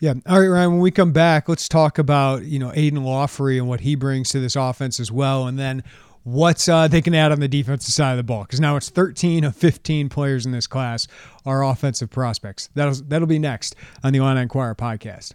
Yeah. 0.00 0.14
All 0.26 0.40
right, 0.40 0.48
Ryan. 0.48 0.72
When 0.72 0.80
we 0.80 0.90
come 0.90 1.12
back, 1.12 1.48
let's 1.48 1.68
talk 1.68 1.98
about 1.98 2.44
you 2.44 2.58
know 2.58 2.72
Aidan 2.74 3.02
Laughery 3.02 3.58
and 3.58 3.68
what 3.68 3.80
he 3.80 3.94
brings 3.94 4.30
to 4.30 4.40
this 4.40 4.56
offense 4.56 5.00
as 5.00 5.10
well, 5.10 5.46
and 5.46 5.58
then 5.58 5.82
what 6.22 6.68
uh, 6.68 6.88
they 6.88 7.00
can 7.00 7.14
add 7.14 7.32
on 7.32 7.40
the 7.40 7.48
defensive 7.48 7.94
side 7.94 8.10
of 8.12 8.16
the 8.16 8.22
ball. 8.24 8.42
Because 8.42 8.60
now 8.60 8.76
it's 8.76 8.90
13 8.90 9.44
of 9.44 9.54
15 9.54 10.08
players 10.08 10.44
in 10.44 10.52
this 10.52 10.66
class 10.66 11.06
are 11.44 11.64
offensive 11.64 12.10
prospects. 12.10 12.68
That'll 12.74 12.94
that'll 13.06 13.28
be 13.28 13.38
next 13.38 13.74
on 14.02 14.12
the 14.12 14.18
Illini 14.18 14.42
Inquirer 14.42 14.74
podcast. 14.74 15.34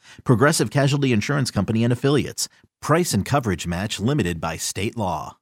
Progressive 0.23 0.69
Casualty 0.69 1.13
Insurance 1.13 1.51
Company 1.51 1.83
and 1.83 1.93
Affiliates. 1.93 2.47
Price 2.81 3.13
and 3.13 3.25
coverage 3.25 3.67
match 3.67 3.99
limited 3.99 4.41
by 4.41 4.57
state 4.57 4.97
law. 4.97 5.37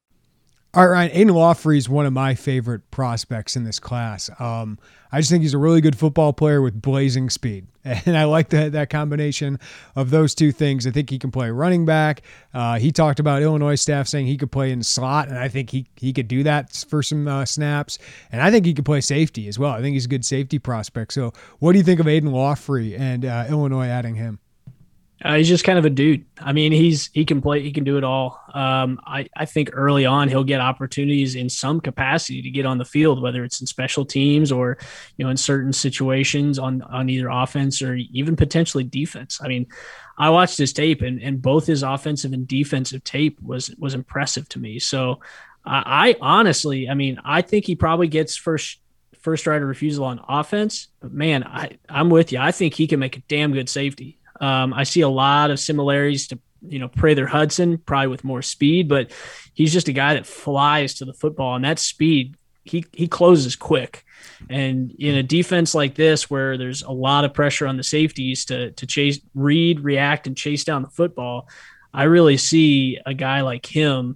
All 0.72 0.86
right, 0.86 0.92
Ryan. 0.92 1.12
Aidan 1.14 1.34
Laughery 1.34 1.80
is 1.80 1.90
one 1.90 2.06
of 2.06 2.14
my 2.14 2.36
favorite 2.36 2.92
prospects 2.92 3.56
in 3.56 3.64
this 3.64 3.80
class. 3.80 4.30
Um, 4.40 4.78
I 5.12 5.20
just 5.20 5.32
think 5.32 5.42
he's 5.42 5.56
a 5.56 5.58
really 5.58 5.82
good 5.82 5.98
football 5.98 6.32
player 6.32 6.62
with 6.62 6.80
blazing 6.80 7.32
speed, 7.32 7.66
and 7.84 8.16
I 8.16 8.26
like 8.26 8.50
that 8.50 8.74
that 8.74 8.92
combination 8.92 9.58
of 9.96 10.12
those 10.12 10.36
two 10.36 10.52
things. 10.52 10.86
I 10.86 10.92
think 10.92 11.10
he 11.10 11.18
can 11.18 11.32
play 11.32 11.50
running 11.50 11.88
back. 11.88 12.22
Uh, 12.54 12.78
he 12.78 12.92
talked 12.92 13.20
about 13.20 13.42
Illinois 13.42 13.74
staff 13.74 14.08
saying 14.08 14.28
he 14.28 14.38
could 14.38 14.52
play 14.52 14.72
in 14.72 14.84
slot, 14.84 15.28
and 15.28 15.40
I 15.40 15.48
think 15.48 15.72
he 15.72 15.88
he 15.96 16.14
could 16.14 16.28
do 16.28 16.44
that 16.44 16.72
for 16.88 17.02
some 17.02 17.28
uh, 17.28 17.46
snaps. 17.46 17.98
And 18.32 18.40
I 18.40 18.52
think 18.52 18.68
he 18.68 18.76
could 18.76 18.86
play 18.86 19.02
safety 19.02 19.48
as 19.48 19.58
well. 19.58 19.72
I 19.72 19.82
think 19.82 19.96
he's 19.96 20.06
a 20.06 20.10
good 20.10 20.24
safety 20.24 20.60
prospect. 20.60 21.14
So, 21.14 21.34
what 21.58 21.72
do 21.72 21.80
you 21.80 21.84
think 21.84 22.00
of 22.00 22.08
Aidan 22.08 22.30
Laughery 22.30 22.96
and 22.96 23.26
uh, 23.26 23.48
Illinois 23.50 23.88
adding 23.88 24.14
him? 24.14 24.38
Uh, 25.24 25.36
he's 25.36 25.50
just 25.50 25.66
kind 25.66 25.78
of 25.78 25.84
a 25.84 25.90
dude. 25.90 26.26
I 26.40 26.54
mean, 26.54 26.72
he's 26.72 27.10
he 27.14 27.26
can 27.26 27.42
play, 27.42 27.62
he 27.62 27.72
can 27.72 27.84
do 27.84 27.98
it 27.98 28.04
all. 28.06 28.42
Um, 28.54 29.00
I 29.06 29.28
I 29.36 29.46
think 29.46 29.72
early 29.74 30.06
on 30.06 30.30
he'll 30.30 30.46
get 30.46 30.62
opportunities 30.62 31.36
in 31.36 31.50
some 31.50 31.82
capacity 31.82 32.42
to 32.42 32.50
get 32.50 32.66
on 32.66 32.78
the 32.78 32.86
field, 32.86 33.22
whether 33.22 33.44
it's 33.44 33.60
in 33.60 33.68
special 33.68 34.06
teams 34.06 34.52
or 34.52 34.78
you 35.18 35.26
know 35.26 35.32
in 35.32 35.38
certain 35.38 35.74
situations 35.74 36.58
on 36.58 36.82
on 36.84 37.10
either 37.10 37.28
offense 37.28 37.82
or 37.82 37.96
even 37.96 38.38
potentially 38.38 38.86
defense. 38.86 39.40
I 39.44 39.50
mean, 39.50 39.68
I 40.18 40.30
watched 40.30 40.58
his 40.58 40.72
tape 40.72 41.02
and 41.02 41.22
and 41.22 41.42
both 41.42 41.68
his 41.68 41.84
offensive 41.84 42.32
and 42.32 42.48
defensive 42.48 43.04
tape 43.04 43.42
was 43.42 43.76
was 43.78 43.96
impressive 43.96 44.48
to 44.50 44.60
me. 44.60 44.80
So 44.80 45.20
I, 45.66 45.84
I 45.86 46.16
honestly, 46.22 46.90
I 46.90 46.94
mean, 46.94 47.20
I 47.26 47.42
think 47.42 47.66
he 47.66 47.76
probably 47.76 48.08
gets 48.08 48.38
first 48.38 48.80
first 49.20 49.46
right 49.48 49.62
of 49.62 49.68
refusal 49.68 50.06
on 50.06 50.22
offense, 50.30 50.88
but 51.02 51.12
man, 51.12 51.44
I 51.44 51.78
I'm 51.90 52.10
with 52.10 52.32
you. 52.32 52.40
I 52.40 52.52
think 52.52 52.74
he 52.74 52.88
can 52.88 53.00
make 53.00 53.18
a 53.18 53.22
damn 53.22 53.52
good 53.52 53.68
safety. 53.70 54.19
Um, 54.40 54.74
I 54.74 54.84
see 54.84 55.02
a 55.02 55.10
lot 55.10 55.52
of 55.52 55.60
similarities 55.60 56.28
to 56.28 56.40
you 56.62 56.80
know 56.80 56.88
Prather 56.88 57.28
Hudson, 57.28 57.78
probably 57.78 58.08
with 58.08 58.24
more 58.24 58.42
speed, 58.42 58.88
but 58.88 59.12
he's 59.54 59.74
just 59.74 59.88
a 59.88 59.94
guy 59.94 60.14
that 60.16 60.26
flies 60.26 60.96
to 60.96 61.06
the 61.06 61.14
football, 61.14 61.56
and 61.56 61.66
that 61.66 61.80
speed 61.80 62.36
he 62.64 62.86
he 62.94 63.08
closes 63.08 63.56
quick. 63.56 64.06
And 64.50 64.92
in 65.00 65.16
a 65.16 65.24
defense 65.24 65.74
like 65.76 65.96
this, 65.96 66.30
where 66.30 66.58
there's 66.58 66.82
a 66.82 66.92
lot 66.92 67.26
of 67.26 67.34
pressure 67.34 67.68
on 67.68 67.78
the 67.78 67.84
safeties 67.84 68.46
to 68.46 68.72
to 68.72 68.86
chase, 68.86 69.20
read, 69.34 69.82
react, 69.82 70.28
and 70.28 70.38
chase 70.38 70.64
down 70.64 70.82
the 70.82 70.90
football, 70.90 71.48
I 71.94 72.04
really 72.04 72.38
see 72.38 73.00
a 73.06 73.14
guy 73.14 73.42
like 73.42 73.66
him, 73.66 74.16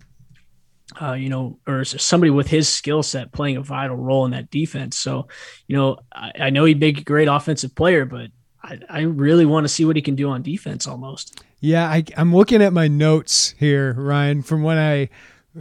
uh, 1.01 1.13
you 1.13 1.29
know, 1.29 1.59
or 1.67 1.83
somebody 1.85 2.29
with 2.29 2.47
his 2.47 2.69
skill 2.69 3.03
set 3.03 3.31
playing 3.31 3.57
a 3.57 3.61
vital 3.61 3.95
role 3.95 4.25
in 4.25 4.31
that 4.31 4.51
defense. 4.51 4.97
So, 4.97 5.27
you 5.67 5.75
know, 5.75 5.97
I, 6.13 6.31
I 6.39 6.49
know 6.51 6.65
he'd 6.65 6.79
make 6.79 6.99
a 6.99 7.03
great 7.03 7.27
offensive 7.27 7.75
player, 7.75 8.05
but 8.05 8.29
I, 8.63 8.79
I 8.89 9.01
really 9.01 9.45
want 9.45 9.65
to 9.65 9.69
see 9.69 9.85
what 9.85 9.95
he 9.95 10.01
can 10.01 10.15
do 10.15 10.29
on 10.29 10.41
defense 10.41 10.87
almost. 10.87 11.43
Yeah, 11.59 11.87
I, 11.89 12.03
I'm 12.17 12.35
looking 12.35 12.61
at 12.61 12.73
my 12.73 12.87
notes 12.87 13.55
here, 13.57 13.93
Ryan, 13.93 14.41
from 14.41 14.63
when 14.63 14.77
I 14.77 15.09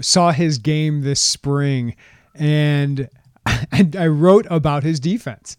saw 0.00 0.32
his 0.32 0.58
game 0.58 1.02
this 1.02 1.20
spring, 1.20 1.96
and 2.34 3.08
I, 3.46 3.88
I 3.98 4.06
wrote 4.06 4.46
about 4.50 4.82
his 4.82 5.00
defense. 5.00 5.56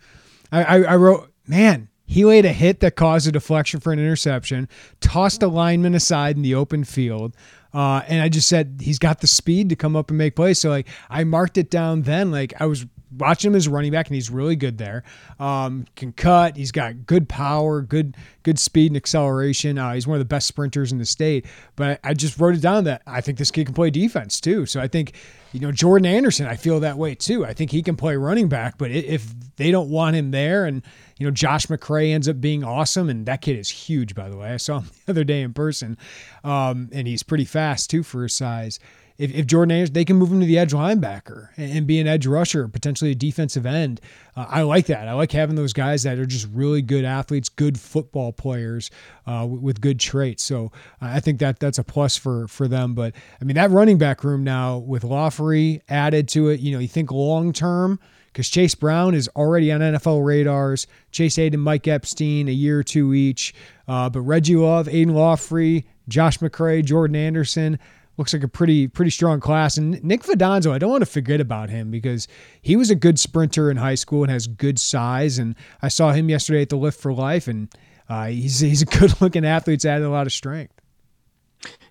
I, 0.51 0.63
I, 0.63 0.81
I 0.83 0.95
wrote, 0.95 1.31
man, 1.47 1.89
he 2.05 2.25
laid 2.25 2.45
a 2.45 2.53
hit 2.53 2.79
that 2.81 2.95
caused 2.95 3.27
a 3.27 3.31
deflection 3.31 3.79
for 3.79 3.91
an 3.91 4.00
interception, 4.00 4.69
tossed 5.01 5.41
a 5.43 5.47
lineman 5.47 5.95
aside 5.95 6.35
in 6.35 6.41
the 6.41 6.55
open 6.55 6.83
field. 6.83 7.35
Uh, 7.73 8.03
and 8.07 8.21
I 8.21 8.29
just 8.29 8.47
said 8.47 8.81
he's 8.83 9.00
got 9.00 9.21
the 9.21 9.27
speed 9.27 9.69
to 9.69 9.75
come 9.75 9.95
up 9.95 10.09
and 10.09 10.17
make 10.17 10.35
plays. 10.35 10.59
So 10.59 10.69
like 10.69 10.88
I 11.09 11.23
marked 11.23 11.57
it 11.57 11.71
down 11.71 12.03
then. 12.03 12.31
Like 12.31 12.53
I 12.59 12.67
was 12.67 12.85
watching 13.17 13.51
him 13.51 13.55
as 13.55 13.67
running 13.67 13.91
back, 13.91 14.08
and 14.08 14.15
he's 14.15 14.29
really 14.29 14.55
good 14.55 14.77
there. 14.77 15.03
Um, 15.39 15.86
can 15.96 16.12
cut. 16.12 16.55
He's 16.58 16.72
got 16.72 17.05
good 17.05 17.29
power, 17.29 17.82
good 17.82 18.15
good 18.43 18.60
speed 18.60 18.91
and 18.91 18.98
acceleration. 18.98 19.77
Uh, 19.77 19.93
he's 19.93 20.05
one 20.05 20.15
of 20.15 20.20
the 20.20 20.25
best 20.25 20.48
sprinters 20.48 20.91
in 20.91 20.98
the 20.98 21.05
state. 21.05 21.46
But 21.75 22.00
I 22.03 22.13
just 22.13 22.39
wrote 22.39 22.55
it 22.55 22.62
down 22.62 22.84
that 22.86 23.01
I 23.08 23.22
think 23.22 23.38
this 23.38 23.51
kid 23.51 23.65
can 23.65 23.74
play 23.74 23.89
defense 23.89 24.39
too. 24.39 24.65
So 24.65 24.82
I 24.82 24.88
think 24.88 25.13
you 25.51 25.60
know 25.60 25.72
Jordan 25.72 26.05
Anderson, 26.05 26.48
I 26.48 26.55
feel 26.55 26.79
that 26.82 26.98
way 26.98 27.15
too. 27.15 27.46
I 27.46 27.53
think 27.53 27.72
he 27.72 27.82
can 27.82 27.96
play 27.96 28.15
running 28.15 28.50
back, 28.50 28.77
but 28.77 28.91
if 28.91 29.34
they 29.55 29.72
don't 29.72 29.89
want 29.89 30.15
him 30.15 30.32
there, 30.32 30.65
and 30.65 30.82
you 31.17 31.25
know 31.25 31.32
Josh 31.32 31.67
McCray 31.67 32.13
ends 32.13 32.27
up 32.27 32.41
being 32.41 32.63
awesome, 32.63 33.10
and 33.10 33.25
that 33.25 33.41
kid 33.41 33.58
is 33.58 33.70
huge 33.70 34.15
by 34.15 34.30
the 34.30 34.38
way. 34.38 34.52
I 34.52 34.58
saw 34.58 34.80
him 34.80 34.89
the 35.06 35.12
other 35.12 35.23
day 35.23 35.41
in 35.41 35.54
person, 35.54 35.97
um, 36.43 36.89
and 36.91 37.08
he's 37.08 37.23
pretty 37.23 37.45
fast 37.45 37.89
too 37.89 38.04
for 38.04 38.23
his 38.23 38.34
size 38.34 38.80
if, 39.17 39.34
if 39.34 39.45
Jordan 39.45 39.71
Anderson, 39.71 39.93
they 39.93 40.06
can 40.06 40.15
move 40.15 40.32
him 40.32 40.39
to 40.39 40.45
the 40.45 40.58
edge 40.58 40.71
linebacker 40.71 41.49
and, 41.58 41.78
and 41.78 41.88
be 41.88 41.99
an 41.99 42.08
edge 42.08 42.26
rusher, 42.26 42.67
potentially 42.67 43.12
a 43.12 43.15
defensive 43.15 43.65
end. 43.65 44.02
Uh, 44.36 44.45
I 44.49 44.62
like 44.63 44.88
that. 44.88 45.08
I 45.08 45.13
like 45.13 45.32
having 45.32 45.56
those 45.56 45.73
guys 45.73 46.04
that 46.04 46.17
are 46.17 46.26
just 46.26 46.47
really 46.52 46.82
good 46.82 47.06
athletes, 47.06 47.49
good 47.49 47.80
football 47.80 48.34
players 48.34 48.89
uh, 49.28 49.45
with, 49.49 49.62
with, 49.62 49.82
good 49.82 49.99
traits. 49.99 50.43
So 50.43 50.71
uh, 51.02 51.08
I 51.08 51.19
think 51.19 51.39
that 51.39 51.60
that's 51.60 51.78
a 51.78 51.84
plus 51.84 52.17
for 52.17 52.47
for 52.47 52.67
them. 52.67 52.95
But 52.95 53.13
I 53.39 53.43
mean, 53.43 53.56
that 53.56 53.71
running 53.71 53.97
back 53.97 54.23
room 54.23 54.43
now 54.43 54.78
with 54.78 55.04
Laughery 55.04 55.82
added 55.89 56.28
to 56.30 56.49
it, 56.49 56.60
you 56.60 56.71
know, 56.71 56.80
you 56.80 56.88
think 56.88 57.12
long 57.12 57.54
term 57.54 57.99
because 58.28 58.49
Chase 58.49 58.73
Brown 58.73 59.13
is 59.13 59.30
already 59.36 59.71
on 59.71 59.82
NFL 59.82 60.26
radars. 60.26 60.88
Chase 61.12 61.36
Hayden, 61.36 61.60
Mike 61.60 61.88
Epstein, 61.88 62.47
a 62.47 62.52
year 62.52 62.80
or 62.80 62.84
two 62.84 63.13
each. 63.13 63.54
Uh, 63.88 64.10
but 64.10 64.21
Reggie 64.21 64.56
Love, 64.56 64.88
Aidan 64.88 65.13
Laughery, 65.13 65.86
Josh 66.08 66.39
McCray, 66.39 66.84
Jordan 66.84 67.15
Anderson 67.15 67.78
looks 68.17 68.34
like 68.34 68.43
a 68.43 68.47
pretty 68.47 68.88
pretty 68.88 69.12
strong 69.12 69.39
class. 69.39 69.78
And 69.78 70.04
Nick 70.04 70.23
Fidanzo, 70.23 70.71
I 70.71 70.78
don't 70.78 70.91
want 70.91 71.02
to 71.02 71.10
forget 71.10 71.39
about 71.41 71.69
him 71.69 71.91
because 71.91 72.28
he 72.62 72.76
was 72.76 72.89
a 72.89 72.95
good 72.95 73.19
sprinter 73.19 73.71
in 73.71 73.78
high 73.78 73.95
school 73.95 74.23
and 74.23 74.32
has 74.32 74.47
good 74.47 74.80
size. 74.80 75.39
And 75.39 75.56
I 75.82 75.88
saw 75.88 76.12
him 76.12 76.30
yesterday 76.30 76.62
at 76.62 76.69
the 76.69 76.78
Lift 76.78 76.99
for 76.99 77.13
Life, 77.13 77.47
and 77.47 77.73
uh, 78.10 78.28
he's 78.28 78.60
he's 78.60 78.82
a 78.82 78.86
good 78.99 79.19
looking 79.21 79.45
athlete. 79.45 79.82
He's 79.82 79.86
added 79.86 80.06
a 80.06 80.10
lot 80.10 80.28
of 80.28 80.34
strength. 80.34 80.73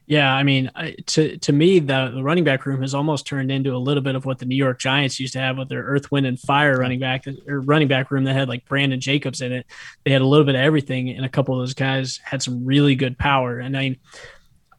Yeah, 0.06 0.34
I 0.34 0.42
mean, 0.42 0.70
to 1.06 1.38
to 1.38 1.52
me, 1.52 1.78
the, 1.78 2.10
the 2.14 2.22
running 2.22 2.44
back 2.44 2.66
room 2.66 2.82
has 2.82 2.92
almost 2.92 3.26
turned 3.26 3.50
into 3.52 3.74
a 3.74 3.78
little 3.78 4.02
bit 4.02 4.14
of 4.14 4.26
what 4.26 4.38
the 4.38 4.44
New 4.44 4.56
York 4.56 4.78
Giants 4.78 5.18
used 5.20 5.32
to 5.34 5.38
have 5.38 5.56
with 5.56 5.68
their 5.68 5.84
Earth, 5.84 6.10
Wind, 6.10 6.26
and 6.26 6.38
Fire 6.38 6.76
running 6.76 6.98
back 6.98 7.24
or 7.46 7.60
running 7.60 7.88
back 7.88 8.10
room 8.10 8.24
that 8.24 8.34
had 8.34 8.48
like 8.48 8.66
Brandon 8.66 9.00
Jacobs 9.00 9.40
in 9.40 9.52
it. 9.52 9.66
They 10.04 10.10
had 10.10 10.20
a 10.20 10.26
little 10.26 10.44
bit 10.44 10.56
of 10.56 10.60
everything, 10.60 11.08
and 11.10 11.24
a 11.24 11.28
couple 11.28 11.54
of 11.54 11.62
those 11.62 11.74
guys 11.74 12.20
had 12.24 12.42
some 12.42 12.64
really 12.66 12.94
good 12.94 13.16
power. 13.16 13.58
And 13.58 13.76
I 13.76 13.80
mean, 13.80 13.96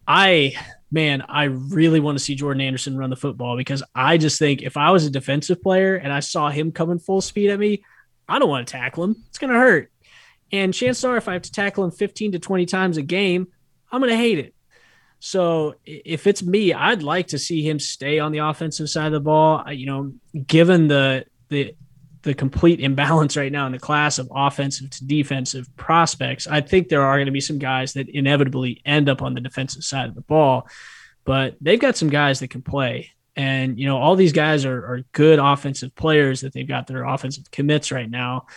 I 0.07 0.55
man, 0.93 1.23
I 1.27 1.45
really 1.45 1.99
want 1.99 2.17
to 2.19 2.23
see 2.23 2.35
Jordan 2.35 2.61
Anderson 2.61 2.95
run 2.95 3.09
the 3.09 3.15
football 3.15 3.57
because 3.57 3.81
I 3.95 4.17
just 4.17 4.37
think 4.37 4.61
if 4.61 4.77
I 4.77 4.91
was 4.91 5.05
a 5.05 5.09
defensive 5.09 5.61
player 5.61 5.95
and 5.95 6.13
I 6.13 6.19
saw 6.19 6.49
him 6.49 6.71
coming 6.71 6.99
full 6.99 7.19
speed 7.19 7.49
at 7.49 7.57
me, 7.57 7.83
I 8.29 8.37
don't 8.37 8.47
want 8.47 8.67
to 8.67 8.71
tackle 8.71 9.03
him. 9.05 9.23
It's 9.27 9.39
going 9.39 9.51
to 9.51 9.59
hurt. 9.59 9.91
And 10.51 10.71
chances 10.71 11.03
are, 11.03 11.17
if 11.17 11.27
I 11.27 11.33
have 11.33 11.41
to 11.41 11.51
tackle 11.51 11.83
him 11.83 11.89
15 11.89 12.33
to 12.33 12.39
20 12.39 12.67
times 12.67 12.97
a 12.97 13.01
game, 13.01 13.47
I'm 13.91 14.01
going 14.01 14.11
to 14.11 14.17
hate 14.17 14.37
it. 14.37 14.53
So 15.19 15.75
if 15.83 16.27
it's 16.27 16.43
me, 16.43 16.73
I'd 16.73 17.01
like 17.01 17.27
to 17.27 17.39
see 17.39 17.67
him 17.67 17.79
stay 17.79 18.19
on 18.19 18.31
the 18.31 18.39
offensive 18.39 18.89
side 18.89 19.07
of 19.07 19.13
the 19.13 19.19
ball. 19.19 19.63
You 19.71 19.87
know, 19.87 20.13
given 20.45 20.87
the 20.89 21.25
the 21.49 21.75
the 22.23 22.33
complete 22.33 22.79
imbalance 22.79 23.37
right 23.37 23.51
now 23.51 23.65
in 23.65 23.71
the 23.71 23.79
class 23.79 24.17
of 24.17 24.31
offensive 24.33 24.89
to 24.89 25.05
defensive 25.05 25.67
prospects, 25.75 26.47
I 26.47 26.61
think 26.61 26.87
there 26.87 27.03
are 27.03 27.17
going 27.17 27.27
to 27.27 27.31
be 27.31 27.41
some 27.41 27.59
guys 27.59 27.93
that 27.93 28.09
inevitably 28.09 28.81
end 28.85 29.09
up 29.09 29.21
on 29.21 29.33
the 29.33 29.41
defensive 29.41 29.83
side 29.83 30.09
of 30.09 30.15
the 30.15 30.21
ball, 30.21 30.67
but 31.25 31.55
they've 31.61 31.79
got 31.79 31.97
some 31.97 32.09
guys 32.09 32.39
that 32.39 32.49
can 32.49 32.61
play. 32.61 33.11
And, 33.35 33.79
you 33.79 33.87
know, 33.87 33.97
all 33.97 34.15
these 34.15 34.33
guys 34.33 34.63
are, 34.65 34.77
are 34.77 35.03
good 35.11 35.39
offensive 35.39 35.95
players 35.95 36.41
that 36.41 36.53
they've 36.53 36.67
got 36.67 36.87
their 36.87 37.03
offensive 37.03 37.49
commits 37.51 37.91
right 37.91 38.09
now. 38.09 38.47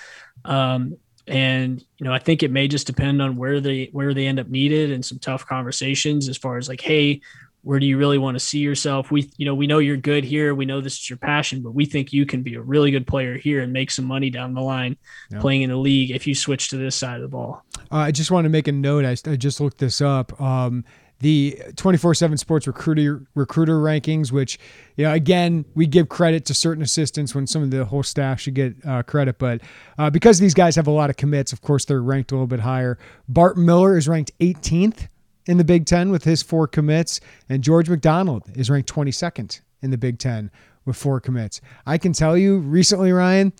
Um, 0.44 0.96
and 1.28 1.84
you 1.98 2.04
know 2.04 2.12
I 2.12 2.18
think 2.18 2.42
it 2.42 2.52
may 2.52 2.68
just 2.68 2.86
depend 2.86 3.20
on 3.20 3.36
where 3.36 3.60
they 3.60 3.88
where 3.92 4.14
they 4.14 4.26
end 4.26 4.38
up 4.38 4.48
needed 4.48 4.92
and 4.92 5.04
some 5.04 5.18
tough 5.18 5.44
conversations 5.44 6.28
as 6.28 6.36
far 6.36 6.56
as 6.56 6.68
like, 6.68 6.80
hey, 6.80 7.20
where 7.66 7.80
do 7.80 7.86
you 7.86 7.98
really 7.98 8.16
want 8.16 8.36
to 8.36 8.38
see 8.38 8.60
yourself? 8.60 9.10
We, 9.10 9.28
you 9.38 9.44
know, 9.44 9.52
we 9.52 9.66
know 9.66 9.80
you're 9.80 9.96
good 9.96 10.22
here. 10.22 10.54
We 10.54 10.66
know 10.66 10.80
this 10.80 11.00
is 11.00 11.10
your 11.10 11.16
passion, 11.16 11.62
but 11.62 11.72
we 11.72 11.84
think 11.84 12.12
you 12.12 12.24
can 12.24 12.44
be 12.44 12.54
a 12.54 12.60
really 12.60 12.92
good 12.92 13.08
player 13.08 13.36
here 13.36 13.60
and 13.60 13.72
make 13.72 13.90
some 13.90 14.04
money 14.04 14.30
down 14.30 14.54
the 14.54 14.60
line 14.60 14.96
yeah. 15.32 15.40
playing 15.40 15.62
in 15.62 15.70
the 15.70 15.76
league 15.76 16.12
if 16.12 16.28
you 16.28 16.34
switch 16.36 16.68
to 16.68 16.76
this 16.76 16.94
side 16.94 17.16
of 17.16 17.22
the 17.22 17.28
ball. 17.28 17.64
Uh, 17.90 17.96
I 17.96 18.12
just 18.12 18.30
want 18.30 18.44
to 18.44 18.50
make 18.50 18.68
a 18.68 18.72
note. 18.72 19.04
I, 19.04 19.16
I 19.28 19.34
just 19.34 19.60
looked 19.60 19.78
this 19.78 20.00
up. 20.00 20.40
Um, 20.40 20.84
the 21.18 21.60
24/7 21.72 22.38
Sports 22.38 22.68
recruiter 22.68 23.26
recruiter 23.34 23.80
rankings, 23.80 24.30
which 24.30 24.60
you 24.96 25.04
know 25.04 25.12
again 25.12 25.64
we 25.74 25.86
give 25.86 26.08
credit 26.08 26.44
to 26.44 26.54
certain 26.54 26.84
assistants 26.84 27.34
when 27.34 27.48
some 27.48 27.64
of 27.64 27.72
the 27.72 27.84
whole 27.86 28.04
staff 28.04 28.38
should 28.38 28.54
get 28.54 28.76
uh, 28.86 29.02
credit, 29.02 29.38
but 29.38 29.60
uh, 29.98 30.10
because 30.10 30.38
these 30.38 30.54
guys 30.54 30.76
have 30.76 30.86
a 30.86 30.90
lot 30.92 31.10
of 31.10 31.16
commits, 31.16 31.52
of 31.52 31.62
course 31.62 31.86
they're 31.86 32.02
ranked 32.02 32.30
a 32.30 32.34
little 32.34 32.46
bit 32.46 32.60
higher. 32.60 32.98
Bart 33.28 33.56
Miller 33.56 33.96
is 33.96 34.06
ranked 34.06 34.30
18th 34.40 35.08
in 35.46 35.56
the 35.56 35.64
Big 35.64 35.86
Ten 35.86 36.10
with 36.10 36.24
his 36.24 36.42
four 36.42 36.66
commits, 36.66 37.20
and 37.48 37.62
George 37.62 37.88
McDonald 37.88 38.44
is 38.54 38.68
ranked 38.68 38.92
22nd 38.92 39.60
in 39.82 39.90
the 39.90 39.98
Big 39.98 40.18
Ten 40.18 40.50
with 40.84 40.96
four 40.96 41.20
commits. 41.20 41.60
I 41.86 41.98
can 41.98 42.12
tell 42.12 42.36
you 42.36 42.58
recently, 42.58 43.12
Ryan, 43.12 43.52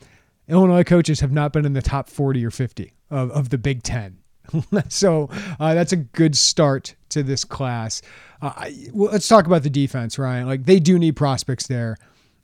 Illinois 0.48 0.84
coaches 0.84 1.20
have 1.20 1.32
not 1.32 1.52
been 1.52 1.64
in 1.64 1.72
the 1.72 1.82
top 1.82 2.08
40 2.08 2.44
or 2.44 2.50
50 2.50 2.92
of, 3.10 3.30
of 3.30 3.48
the 3.50 3.58
Big 3.58 3.82
Ten. 3.82 4.18
so 4.88 5.28
uh, 5.58 5.74
that's 5.74 5.92
a 5.92 5.96
good 5.96 6.36
start 6.36 6.94
to 7.10 7.22
this 7.22 7.44
class. 7.44 8.02
Uh, 8.40 8.70
well, 8.92 9.12
let's 9.12 9.28
talk 9.28 9.46
about 9.46 9.62
the 9.62 9.70
defense, 9.70 10.18
Ryan. 10.18 10.46
Like 10.46 10.64
they 10.64 10.78
do 10.78 10.98
need 10.98 11.16
prospects 11.16 11.66
there. 11.66 11.96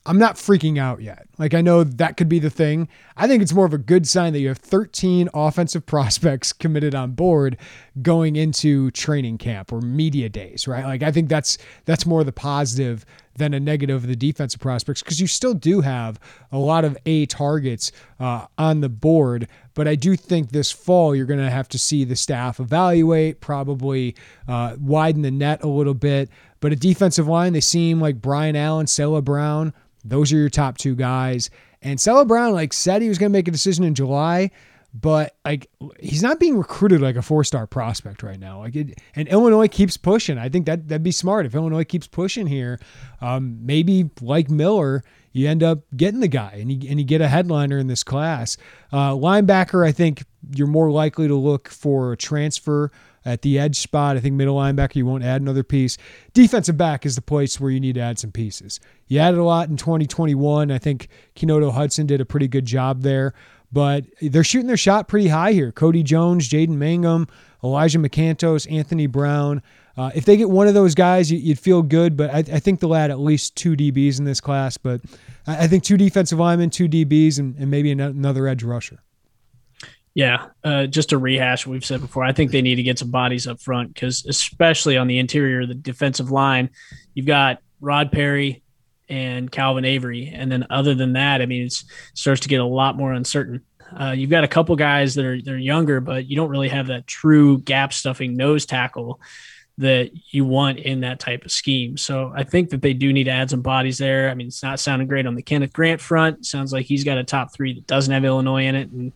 I'm 0.05 0.19
not 0.19 0.35
freaking 0.35 0.79
out 0.79 1.01
yet. 1.01 1.27
Like 1.39 1.55
I 1.55 1.61
know 1.61 1.85
that 1.85 2.17
could 2.17 2.29
be 2.29 2.41
the 2.41 2.51
thing. 2.51 2.89
I 3.17 3.29
think 3.29 3.41
it's 3.41 3.53
more 3.53 3.67
of 3.67 3.73
a 3.73 3.79
good 3.79 4.09
sign 4.09 4.33
that 4.33 4.41
you 4.41 4.49
have 4.49 4.59
13 4.59 5.29
offensive 5.33 5.87
prospects 5.87 6.53
committed 6.53 6.95
on 6.95 7.13
board 7.13 7.57
going 8.01 8.37
into 8.37 8.91
training 8.93 9.39
camp 9.39 9.73
or 9.73 9.81
media 9.81 10.29
days, 10.29 10.67
right? 10.67 10.85
Like 10.85 11.03
I 11.03 11.13
think 11.13 11.29
that's 11.29 11.57
that's 11.85 12.05
more 12.05 12.25
the 12.25 12.33
positive 12.33 13.07
than 13.37 13.55
a 13.55 13.61
negative 13.61 13.97
of 13.97 14.07
the 14.09 14.17
defensive 14.17 14.61
prospects 14.61 15.03
because 15.03 15.21
you 15.21 15.27
still 15.27 15.55
do 15.55 15.81
have 15.81 16.19
a 16.51 16.59
lot 16.59 16.85
of 16.85 16.99
A 17.07 17.27
targets 17.27 17.93
uh, 18.21 18.47
on 18.59 18.81
the 18.81 18.89
board. 18.89 19.49
But 19.75 19.89
I 19.89 19.95
do 19.95 20.17
think 20.17 20.51
this 20.51 20.71
fall 20.71 21.15
you're 21.15 21.27
going 21.27 21.41
to 21.41 21.51
have 21.51 21.69
to 21.71 21.79
see 21.79 22.05
the 22.05 22.17
staff 22.17 22.61
evaluate, 22.61 23.41
probably 23.41 24.17
uh, 24.49 24.77
widen 24.79 25.23
the 25.23 25.31
net 25.31 25.63
a 25.63 25.69
little 25.69 25.95
bit. 25.95 26.29
But 26.61 26.73
a 26.73 26.77
defensive 26.77 27.27
line, 27.27 27.55
they 27.55 27.61
seem 27.61 28.01
like 28.01 28.21
Brian 28.21 28.55
Allen, 28.55 28.87
Sela 28.87 29.25
Brown 29.25 29.73
those 30.05 30.33
are 30.33 30.37
your 30.37 30.51
top 30.51 30.79
two 30.79 30.95
guys. 30.95 31.51
And 31.83 31.99
Sela 31.99 32.27
Brown, 32.27 32.53
like 32.53 32.73
said, 32.73 33.03
he 33.03 33.09
was 33.09 33.19
going 33.19 33.31
to 33.31 33.37
make 33.37 33.49
a 33.49 33.53
decision 33.53 33.85
in 33.85 33.95
July, 33.95 34.51
but 34.95 35.37
like 35.45 35.69
he's 35.99 36.23
not 36.23 36.39
being 36.39 36.57
recruited 36.57 37.01
like 37.01 37.17
a 37.17 37.23
four-star 37.23 37.67
prospect 37.67 38.23
right 38.23 38.39
now. 38.39 38.61
Like 38.61 38.77
it, 38.77 39.01
and 39.17 39.27
Illinois 39.29 39.69
keeps 39.69 39.97
pushing. 39.97 40.39
I 40.39 40.49
think 40.49 40.67
that 40.67 40.89
that'd 40.89 41.03
be 41.03 41.13
smart 41.13 41.47
if 41.47 41.55
Illinois 41.55 41.85
keeps 41.85 42.07
pushing 42.07 42.47
here. 42.47 42.79
Um, 43.21 43.65
maybe 43.65 44.11
like 44.21 44.51
Miller, 44.51 45.03
you 45.33 45.49
end 45.49 45.63
up 45.63 45.81
getting 45.97 46.21
the 46.21 46.29
guy 46.29 46.59
and 46.61 46.71
you 46.71 46.89
and 46.91 47.01
you 47.01 47.07
get 47.07 47.21
a 47.21 47.29
headliner 47.29 47.79
in 47.79 47.87
this 47.87 48.05
class. 48.05 48.57
Uh, 48.93 49.13
linebacker, 49.13 49.87
I 49.87 49.93
think 49.93 50.25
you're 50.55 50.67
more 50.67 50.91
likely 50.91 51.27
to 51.27 51.35
look 51.35 51.69
for 51.69 52.13
a 52.13 52.17
transfer 52.17 52.93
at 53.25 53.43
the 53.43 53.59
edge 53.59 53.77
spot. 53.77 54.17
I 54.17 54.21
think 54.21 54.35
middle 54.35 54.57
linebacker, 54.57 54.97
you 54.97 55.07
won't 55.07 55.25
add 55.25 55.41
another 55.41 55.63
piece. 55.63 55.97
Defensive 56.33 56.77
back 56.77 57.07
is 57.07 57.15
the 57.15 57.23
place 57.23 57.61
where 57.61 57.71
you 57.71 57.81
need 57.81 57.95
to 57.95 58.01
add 58.01 58.19
some 58.19 58.33
pieces. 58.33 58.81
You 59.09 59.19
added 59.19 59.39
a 59.39 59.45
lot 59.45 59.69
in 59.69 59.77
2021. 59.77 60.71
I 60.71 60.79
think 60.79 61.09
Kenodo 61.37 61.73
Hudson 61.73 62.07
did 62.07 62.21
a 62.21 62.25
pretty 62.25 62.49
good 62.49 62.67
job 62.67 63.03
there, 63.03 63.35
but 63.71 64.05
they're 64.21 64.45
shooting 64.45 64.67
their 64.67 64.77
shot 64.77 65.09
pretty 65.09 65.29
high 65.29 65.53
here. 65.53 65.73
Cody 65.73 66.03
Jones, 66.03 66.49
Jaden 66.49 66.77
Mangham, 66.77 67.29
Elijah 67.63 67.99
McCantos, 67.99 68.71
Anthony 68.71 69.07
Brown. 69.07 69.63
Uh, 69.97 70.11
if 70.15 70.25
they 70.25 70.37
get 70.37 70.49
one 70.49 70.69
of 70.69 70.75
those 70.75 70.95
guys, 70.95 71.31
you, 71.31 71.51
would 71.51 71.59
feel 71.59 71.83
good, 71.83 72.17
but 72.17 72.31
I, 72.31 72.39
I, 72.39 72.61
think 72.61 72.81
they'll 72.81 72.95
add 72.95 73.11
at 73.11 73.21
least 73.21 73.57
two 73.57 73.77
DBs 73.77 74.19
in 74.19 74.25
this 74.25 74.41
class. 74.41 74.79
But 74.79 75.03
I, 75.47 75.65
I 75.65 75.69
think 75.69 75.85
two 75.85 75.99
defensive 75.99 76.39
linemen, 76.39 76.71
two 76.71 76.89
DBs, 76.89 77.39
and, 77.39 77.57
and 77.57 77.71
maybe 77.71 77.91
another 77.91 78.49
edge 78.49 78.63
rusher. 78.63 79.03
Yeah, 80.15 80.49
uh, 80.63 80.87
just 80.87 81.11
to 81.11 81.19
rehash 81.19 81.67
what 81.67 81.73
we've 81.73 81.85
said 81.85 82.03
before, 82.03 82.23
I 82.23 82.33
think 82.33 82.51
they 82.51 82.61
need 82.61 82.75
to 82.75 82.83
get 82.83 82.99
some 82.99 83.11
bodies 83.11 83.47
up 83.47 83.61
front 83.63 83.95
because, 83.95 84.27
especially 84.27 84.99
on 84.99 85.07
the 85.07 85.19
interior, 85.19 85.65
the 85.65 85.75
defensive 85.75 86.31
line, 86.31 86.69
you've 87.15 87.27
got 87.27 87.61
Rod 87.81 88.13
Perry 88.13 88.63
and 89.09 89.51
Calvin 89.51 89.87
Avery, 89.87 90.31
and 90.35 90.53
then 90.53 90.67
other 90.69 90.95
than 90.95 91.15
that, 91.15 91.41
I 91.41 91.47
mean, 91.47 91.67
it 91.67 91.83
starts 92.15 92.43
to 92.43 92.49
get 92.49 92.61
a 92.61 92.65
lot 92.65 92.97
more 92.97 93.13
uncertain. 93.13 93.63
Uh, 93.99 94.11
you've 94.11 94.31
got 94.31 94.45
a 94.45 94.49
couple 94.49 94.77
guys 94.77 95.15
that 95.15 95.25
are 95.25 95.41
they're 95.41 95.57
younger, 95.57 96.01
but 96.01 96.27
you 96.27 96.37
don't 96.37 96.51
really 96.51 96.69
have 96.69 96.89
that 96.89 97.07
true 97.07 97.59
gap 97.61 97.93
stuffing 97.93 98.37
nose 98.37 98.67
tackle 98.67 99.21
that 99.79 100.11
you 100.31 100.45
want 100.45 100.79
in 100.79 101.01
that 101.01 101.19
type 101.19 101.45
of 101.45 101.53
scheme. 101.53 101.97
So 101.97 102.33
I 102.35 102.45
think 102.45 102.71
that 102.71 102.83
they 102.83 102.93
do 102.93 103.13
need 103.13 103.25
to 103.25 103.31
add 103.31 103.51
some 103.51 103.63
bodies 103.63 103.99
there. 103.99 104.29
I 104.29 104.35
mean, 104.35 104.49
it's 104.49 104.63
not 104.63 104.81
sounding 104.81 105.09
great 105.09 105.27
on 105.27 105.35
the 105.35 105.43
Kenneth 105.43 105.73
Grant 105.73 106.01
front. 106.01 106.45
sounds 106.45 106.73
like 106.73 106.85
he's 106.85 107.05
got 107.05 107.19
a 107.19 107.25
top 107.25 107.55
three 107.55 107.75
that 107.75 107.87
doesn't 107.87 108.13
have 108.13 108.25
Illinois 108.25 108.67
in 108.67 108.75
it, 108.75 108.91
and 108.91 109.13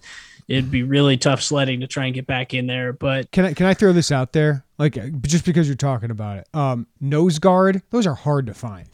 it'd 0.49 0.71
be 0.71 0.83
really 0.83 1.17
tough 1.17 1.43
sledding 1.43 1.81
to 1.81 1.87
try 1.87 2.07
and 2.07 2.15
get 2.15 2.27
back 2.27 2.55
in 2.55 2.67
there. 2.67 2.93
But 2.93 3.31
can 3.31 3.45
I 3.45 3.55
can 3.55 3.67
I 3.67 3.75
throw 3.75 3.93
this 3.93 4.13
out 4.13 4.33
there? 4.33 4.65
Like 4.79 5.23
just 5.23 5.45
because 5.45 5.69
you're 5.69 5.77
talking 5.77 6.11
about 6.11 6.39
it, 6.39 6.49
um, 6.55 6.87
nose 7.01 7.39
guard 7.39 7.83
those 7.91 8.07
are 8.07 8.15
hard 8.15 8.47
to 8.47 8.55
find, 8.55 8.89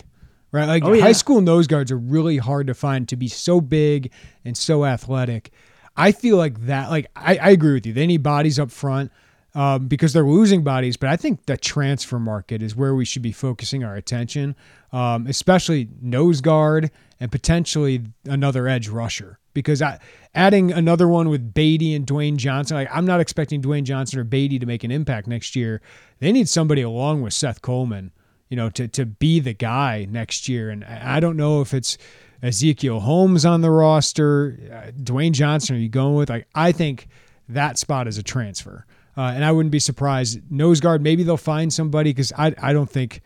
right? 0.50 0.66
Like 0.66 0.84
oh, 0.84 0.92
yeah. 0.92 1.02
high 1.02 1.12
school 1.12 1.40
nose 1.40 1.66
guards 1.66 1.90
are 1.90 1.98
really 1.98 2.38
hard 2.38 2.66
to 2.68 2.74
find 2.74 3.08
to 3.08 3.16
be 3.16 3.28
so 3.28 3.60
big 3.60 4.10
and 4.44 4.56
so 4.56 4.84
athletic. 4.84 5.50
I 5.96 6.12
feel 6.12 6.36
like 6.36 6.66
that. 6.66 6.90
Like 6.90 7.06
I, 7.16 7.36
I 7.36 7.50
agree 7.50 7.74
with 7.74 7.86
you. 7.86 7.92
They 7.92 8.06
need 8.06 8.22
bodies 8.22 8.58
up 8.58 8.70
front. 8.70 9.10
Um, 9.54 9.86
because 9.86 10.14
they're 10.14 10.24
losing 10.24 10.62
bodies. 10.64 10.96
But 10.96 11.10
I 11.10 11.16
think 11.16 11.44
the 11.44 11.58
transfer 11.58 12.18
market 12.18 12.62
is 12.62 12.74
where 12.74 12.94
we 12.94 13.04
should 13.04 13.20
be 13.20 13.32
focusing 13.32 13.84
our 13.84 13.94
attention, 13.94 14.56
um, 14.92 15.26
especially 15.26 15.90
nose 16.00 16.40
guard 16.40 16.90
and 17.20 17.30
potentially 17.30 18.02
another 18.24 18.66
edge 18.66 18.88
rusher 18.88 19.38
because 19.54 19.82
I, 19.82 19.98
adding 20.34 20.72
another 20.72 21.08
one 21.08 21.28
with 21.28 21.54
Beatty 21.54 21.94
and 21.94 22.06
Dwayne 22.06 22.36
Johnson, 22.36 22.76
like 22.76 22.88
I'm 22.92 23.04
not 23.04 23.20
expecting 23.20 23.62
Dwayne 23.62 23.84
Johnson 23.84 24.18
or 24.18 24.24
Beatty 24.24 24.58
to 24.58 24.66
make 24.66 24.84
an 24.84 24.90
impact 24.90 25.26
next 25.26 25.56
year. 25.56 25.80
They 26.20 26.32
need 26.32 26.48
somebody 26.48 26.82
along 26.82 27.22
with 27.22 27.34
Seth 27.34 27.62
Coleman, 27.62 28.12
you 28.48 28.56
know, 28.56 28.70
to 28.70 28.88
to 28.88 29.06
be 29.06 29.40
the 29.40 29.54
guy 29.54 30.06
next 30.10 30.48
year. 30.48 30.70
And 30.70 30.84
I 30.84 31.20
don't 31.20 31.36
know 31.36 31.60
if 31.60 31.74
it's 31.74 31.98
Ezekiel 32.42 33.00
Holmes 33.00 33.44
on 33.44 33.60
the 33.60 33.70
roster, 33.70 34.58
uh, 34.72 34.90
Dwayne 34.92 35.32
Johnson. 35.32 35.76
Are 35.76 35.78
you 35.78 35.88
going 35.88 36.14
with? 36.14 36.30
Like 36.30 36.46
I 36.54 36.72
think 36.72 37.08
that 37.48 37.78
spot 37.78 38.08
is 38.08 38.18
a 38.18 38.22
transfer, 38.22 38.86
uh, 39.16 39.32
and 39.34 39.44
I 39.44 39.52
wouldn't 39.52 39.72
be 39.72 39.78
surprised. 39.78 40.40
Nose 40.50 40.80
guard, 40.80 41.02
maybe 41.02 41.22
they'll 41.22 41.36
find 41.36 41.72
somebody 41.72 42.10
because 42.10 42.32
I 42.36 42.54
I 42.60 42.72
don't 42.72 42.90
think 42.90 43.22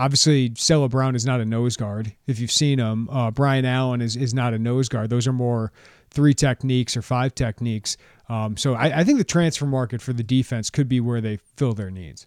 Obviously, 0.00 0.48
Sela 0.50 0.88
Brown 0.88 1.14
is 1.14 1.26
not 1.26 1.42
a 1.42 1.44
nose 1.44 1.76
guard. 1.76 2.14
If 2.26 2.38
you've 2.38 2.50
seen 2.50 2.78
him, 2.78 3.10
uh, 3.10 3.30
Brian 3.30 3.66
Allen 3.66 4.00
is, 4.00 4.16
is 4.16 4.32
not 4.32 4.54
a 4.54 4.58
nose 4.58 4.88
guard. 4.88 5.10
Those 5.10 5.26
are 5.26 5.32
more 5.32 5.72
three 6.10 6.32
techniques 6.32 6.96
or 6.96 7.02
five 7.02 7.34
techniques. 7.34 7.98
Um, 8.30 8.56
so 8.56 8.72
I, 8.72 9.00
I, 9.00 9.04
think 9.04 9.18
the 9.18 9.24
transfer 9.24 9.66
market 9.66 10.00
for 10.00 10.14
the 10.14 10.22
defense 10.22 10.70
could 10.70 10.88
be 10.88 11.00
where 11.00 11.20
they 11.20 11.38
fill 11.56 11.74
their 11.74 11.90
needs. 11.90 12.26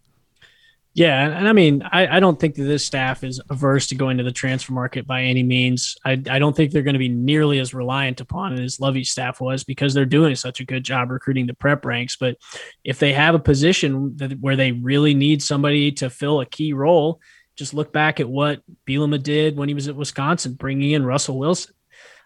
Yeah, 0.95 1.27
and 1.27 1.47
I 1.47 1.53
mean, 1.53 1.81
I, 1.81 2.17
I 2.17 2.19
don't 2.19 2.39
think 2.39 2.53
that 2.55 2.65
this 2.65 2.85
staff 2.85 3.23
is 3.23 3.41
averse 3.49 3.87
to 3.87 3.95
going 3.95 4.17
to 4.19 4.23
the 4.23 4.31
transfer 4.31 4.73
market 4.73 5.07
by 5.07 5.23
any 5.23 5.41
means. 5.41 5.95
I, 6.05 6.11
I 6.29 6.37
don't 6.37 6.55
think 6.55 6.71
they're 6.71 6.83
going 6.83 6.93
to 6.93 6.99
be 6.99 7.09
nearly 7.09 7.57
as 7.57 7.73
reliant 7.73 8.21
upon 8.21 8.53
it 8.53 8.59
as 8.59 8.79
Lovie's 8.79 9.09
staff 9.09 9.41
was 9.41 9.63
because 9.63 9.95
they're 9.95 10.05
doing 10.05 10.35
such 10.35 10.59
a 10.59 10.65
good 10.65 10.83
job 10.83 11.09
recruiting 11.09 11.47
the 11.47 11.55
prep 11.55 11.83
ranks. 11.83 12.15
But 12.15 12.37
if 12.83 12.99
they 12.99 13.11
have 13.13 13.33
a 13.33 13.39
position 13.39 14.17
that, 14.17 14.39
where 14.39 14.55
they 14.55 14.71
really 14.71 15.15
need 15.15 15.41
somebody 15.41 15.91
to 15.93 16.11
fill 16.11 16.41
a 16.41 16.45
key 16.45 16.73
role, 16.73 17.19
just 17.55 17.73
look 17.73 17.91
back 17.91 18.19
at 18.19 18.29
what 18.29 18.61
Bielema 18.87 19.21
did 19.21 19.57
when 19.57 19.69
he 19.69 19.75
was 19.75 19.87
at 19.87 19.95
Wisconsin, 19.95 20.53
bringing 20.53 20.91
in 20.91 21.05
Russell 21.05 21.39
Wilson. 21.39 21.73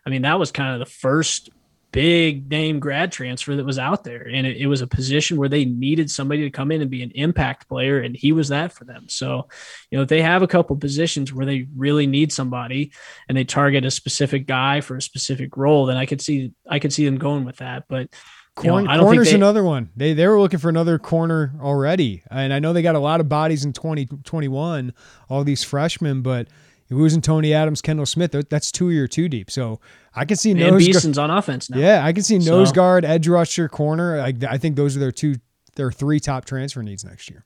I 0.05 0.09
mean, 0.09 0.23
that 0.23 0.39
was 0.39 0.51
kind 0.51 0.73
of 0.73 0.85
the 0.85 0.93
first 0.93 1.49
big 1.97 2.47
name 2.51 2.79
grad 2.79 3.11
transfer 3.11 3.55
that 3.55 3.65
was 3.65 3.79
out 3.79 4.03
there. 4.03 4.21
And 4.31 4.45
it, 4.45 4.57
it, 4.57 4.67
was 4.67 4.81
a 4.81 4.87
position 4.87 5.35
where 5.35 5.49
they 5.49 5.65
needed 5.65 6.11
somebody 6.11 6.43
to 6.43 6.51
come 6.51 6.71
in 6.71 6.79
and 6.83 6.91
be 6.91 7.01
an 7.01 7.09
impact 7.15 7.67
player. 7.67 7.99
And 8.01 8.15
he 8.15 8.31
was 8.31 8.49
that 8.49 8.71
for 8.71 8.85
them. 8.85 9.09
So, 9.09 9.47
you 9.89 9.97
know, 9.97 10.03
if 10.03 10.07
they 10.07 10.21
have 10.21 10.43
a 10.43 10.47
couple 10.47 10.75
positions 10.75 11.33
where 11.33 11.47
they 11.47 11.65
really 11.75 12.05
need 12.05 12.31
somebody 12.31 12.91
and 13.27 13.35
they 13.35 13.45
target 13.45 13.83
a 13.83 13.89
specific 13.89 14.45
guy 14.45 14.79
for 14.79 14.95
a 14.95 15.01
specific 15.01 15.57
role, 15.57 15.87
then 15.87 15.97
I 15.97 16.05
could 16.05 16.21
see, 16.21 16.51
I 16.69 16.77
could 16.77 16.93
see 16.93 17.03
them 17.03 17.17
going 17.17 17.45
with 17.45 17.57
that. 17.57 17.85
But 17.89 18.09
Corn, 18.53 18.85
know, 18.85 18.99
corner's 18.99 19.29
they, 19.29 19.35
another 19.35 19.63
one. 19.63 19.91
They 19.95 20.13
they 20.13 20.25
were 20.25 20.39
looking 20.39 20.57
for 20.57 20.69
another 20.69 20.97
corner 20.97 21.53
already, 21.61 22.23
and 22.31 22.51
I 22.51 22.57
know 22.57 22.73
they 22.73 22.81
got 22.81 22.95
a 22.95 22.99
lot 22.99 23.19
of 23.19 23.29
bodies 23.29 23.63
in 23.63 23.71
2021, 23.71 24.95
all 25.29 25.43
these 25.43 25.63
freshmen, 25.63 26.23
but 26.23 26.47
losing 26.89 27.21
Tony 27.21 27.53
Adams, 27.53 27.81
Kendall 27.81 28.05
Smith, 28.05 28.31
that's 28.49 28.71
two 28.71 28.89
year 28.91 29.07
two 29.07 29.27
deep. 29.27 29.51
So 29.51 29.79
I 30.15 30.25
can 30.25 30.37
see 30.37 30.51
and 30.51 30.59
nose 30.59 30.87
Beeson's 30.87 31.17
on 31.17 31.29
offense 31.29 31.69
now. 31.69 31.77
Yeah, 31.77 32.05
I 32.05 32.13
can 32.13 32.23
see 32.23 32.37
nose 32.39 32.71
guard, 32.71 33.05
edge 33.05 33.27
rusher, 33.27 33.67
corner. 33.67 34.19
I, 34.19 34.33
I 34.47 34.57
think 34.57 34.75
those 34.75 34.95
are 34.95 34.99
their 34.99 35.11
two, 35.11 35.35
their 35.75 35.91
three 35.91 36.19
top 36.19 36.45
transfer 36.45 36.81
needs 36.81 37.03
next 37.03 37.29
year. 37.29 37.45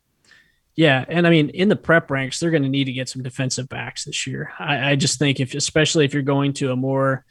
Yeah, 0.75 1.04
and 1.10 1.27
I 1.27 1.30
mean, 1.30 1.49
in 1.49 1.67
the 1.67 1.75
prep 1.75 2.10
ranks, 2.10 2.39
they're 2.39 2.51
going 2.51 2.63
to 2.63 2.69
need 2.69 2.86
to 2.86 2.93
get 2.93 3.10
some 3.10 3.23
defensive 3.23 3.67
backs 3.67 4.06
this 4.06 4.25
year. 4.25 4.54
I, 4.58 4.91
I 4.91 4.95
just 4.95 5.19
think 5.19 5.39
if, 5.39 5.54
especially 5.54 6.06
if 6.06 6.13
you're 6.13 6.23
going 6.23 6.54
to 6.54 6.71
a 6.71 6.75
more, 6.75 7.25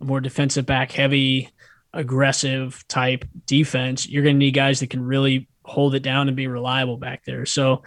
a 0.00 0.04
more 0.04 0.20
defensive 0.20 0.66
back 0.66 0.92
heavy 0.92 1.48
aggressive 1.94 2.84
type 2.88 3.24
defense, 3.46 4.08
you're 4.08 4.22
going 4.22 4.36
to 4.36 4.38
need 4.38 4.52
guys 4.52 4.80
that 4.80 4.90
can 4.90 5.02
really 5.02 5.48
hold 5.64 5.94
it 5.94 6.02
down 6.02 6.28
and 6.28 6.36
be 6.36 6.46
reliable 6.46 6.98
back 6.98 7.24
there. 7.24 7.46
So, 7.46 7.82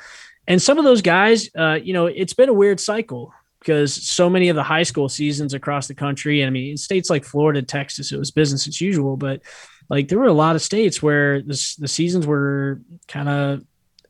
and 0.48 0.62
some 0.62 0.78
of 0.78 0.86
those 0.86 1.02
guys, 1.02 1.50
uh, 1.56 1.80
you 1.82 1.94
know, 1.94 2.08
it's 2.08 2.34
been 2.34 2.50
a 2.50 2.54
weird 2.54 2.80
cycle 2.80 3.34
because 3.66 3.96
so 3.96 4.30
many 4.30 4.50
of 4.50 4.56
the 4.56 4.62
high 4.62 4.84
school 4.84 5.10
seasons 5.10 5.56
across 5.56 5.88
the 5.88 5.96
country, 5.96 6.42
and 6.42 6.48
I 6.48 6.52
mean, 6.52 6.72
in 6.72 6.78
states 6.78 7.10
like 7.10 7.26
Florida, 7.26 7.64
Texas, 7.64 8.12
it 8.12 8.20
was 8.20 8.30
business 8.30 8.68
as 8.68 8.80
usual, 8.80 9.18
but 9.18 9.42
like 9.90 10.08
there 10.08 10.20
were 10.20 10.26
a 10.26 10.34
lot 10.34 10.56
of 10.56 10.62
states 10.62 11.02
where 11.02 11.42
the, 11.42 11.76
the 11.80 11.88
seasons 11.88 12.28
were 12.28 12.82
kind 13.08 13.28
of 13.28 13.64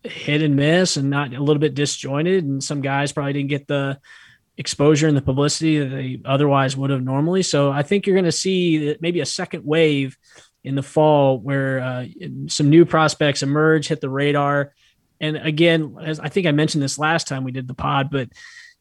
hit 0.04 0.42
and 0.42 0.58
miss 0.58 0.98
and 0.98 1.10
not 1.10 1.34
a 1.34 1.40
little 1.40 1.60
bit 1.60 1.74
disjointed. 1.74 2.44
And 2.44 2.62
some 2.62 2.82
guys 2.82 3.14
probably 3.14 3.34
didn't 3.34 3.50
get 3.50 3.68
the 3.68 3.98
exposure 4.58 5.08
and 5.08 5.16
the 5.16 5.22
publicity 5.22 5.80
that 5.80 5.88
they 5.88 6.20
otherwise 6.26 6.76
would 6.76 6.90
have 6.90 7.04
normally. 7.04 7.42
So 7.42 7.72
I 7.72 7.84
think 7.84 8.06
you're 8.06 8.16
going 8.16 8.26
to 8.26 8.32
see 8.32 8.98
maybe 9.00 9.22
a 9.22 9.26
second 9.26 9.66
wave 9.66 10.18
in 10.64 10.76
the 10.76 10.84
fall 10.84 11.40
where 11.40 11.80
uh, 11.80 12.06
some 12.48 12.70
new 12.70 12.86
prospects 12.86 13.42
emerge, 13.42 13.88
hit 13.88 14.02
the 14.02 14.10
radar. 14.10 14.74
And 15.22 15.38
again, 15.38 15.98
as 16.02 16.20
I 16.20 16.28
think 16.28 16.46
I 16.46 16.52
mentioned 16.52 16.84
this 16.84 17.00
last 17.00 17.28
time 17.28 17.44
we 17.46 17.52
did 17.52 17.68
the 17.68 17.74
pod, 17.74 18.10
but 18.12 18.30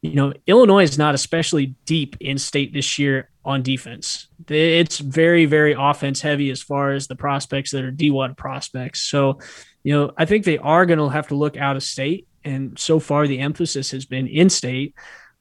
you 0.04 0.16
know, 0.16 0.32
Illinois 0.46 0.82
is 0.82 0.98
not 0.98 1.14
especially 1.14 1.74
deep 1.86 2.16
in 2.20 2.38
state 2.38 2.72
this 2.72 2.98
year 2.98 3.30
on 3.44 3.62
defense. 3.62 4.28
It's 4.48 4.98
very, 4.98 5.46
very 5.46 5.74
offense 5.76 6.20
heavy 6.20 6.50
as 6.50 6.62
far 6.62 6.92
as 6.92 7.06
the 7.06 7.16
prospects 7.16 7.70
that 7.70 7.84
are 7.84 7.92
D1 7.92 8.36
prospects. 8.36 9.02
So, 9.02 9.40
you 9.82 9.94
know, 9.94 10.12
I 10.16 10.26
think 10.26 10.44
they 10.44 10.58
are 10.58 10.86
going 10.86 10.98
to 10.98 11.08
have 11.08 11.28
to 11.28 11.34
look 11.34 11.56
out 11.56 11.76
of 11.76 11.82
state. 11.82 12.28
And 12.44 12.78
so 12.78 13.00
far, 13.00 13.26
the 13.26 13.38
emphasis 13.38 13.90
has 13.92 14.04
been 14.04 14.26
in 14.26 14.50
state 14.50 14.94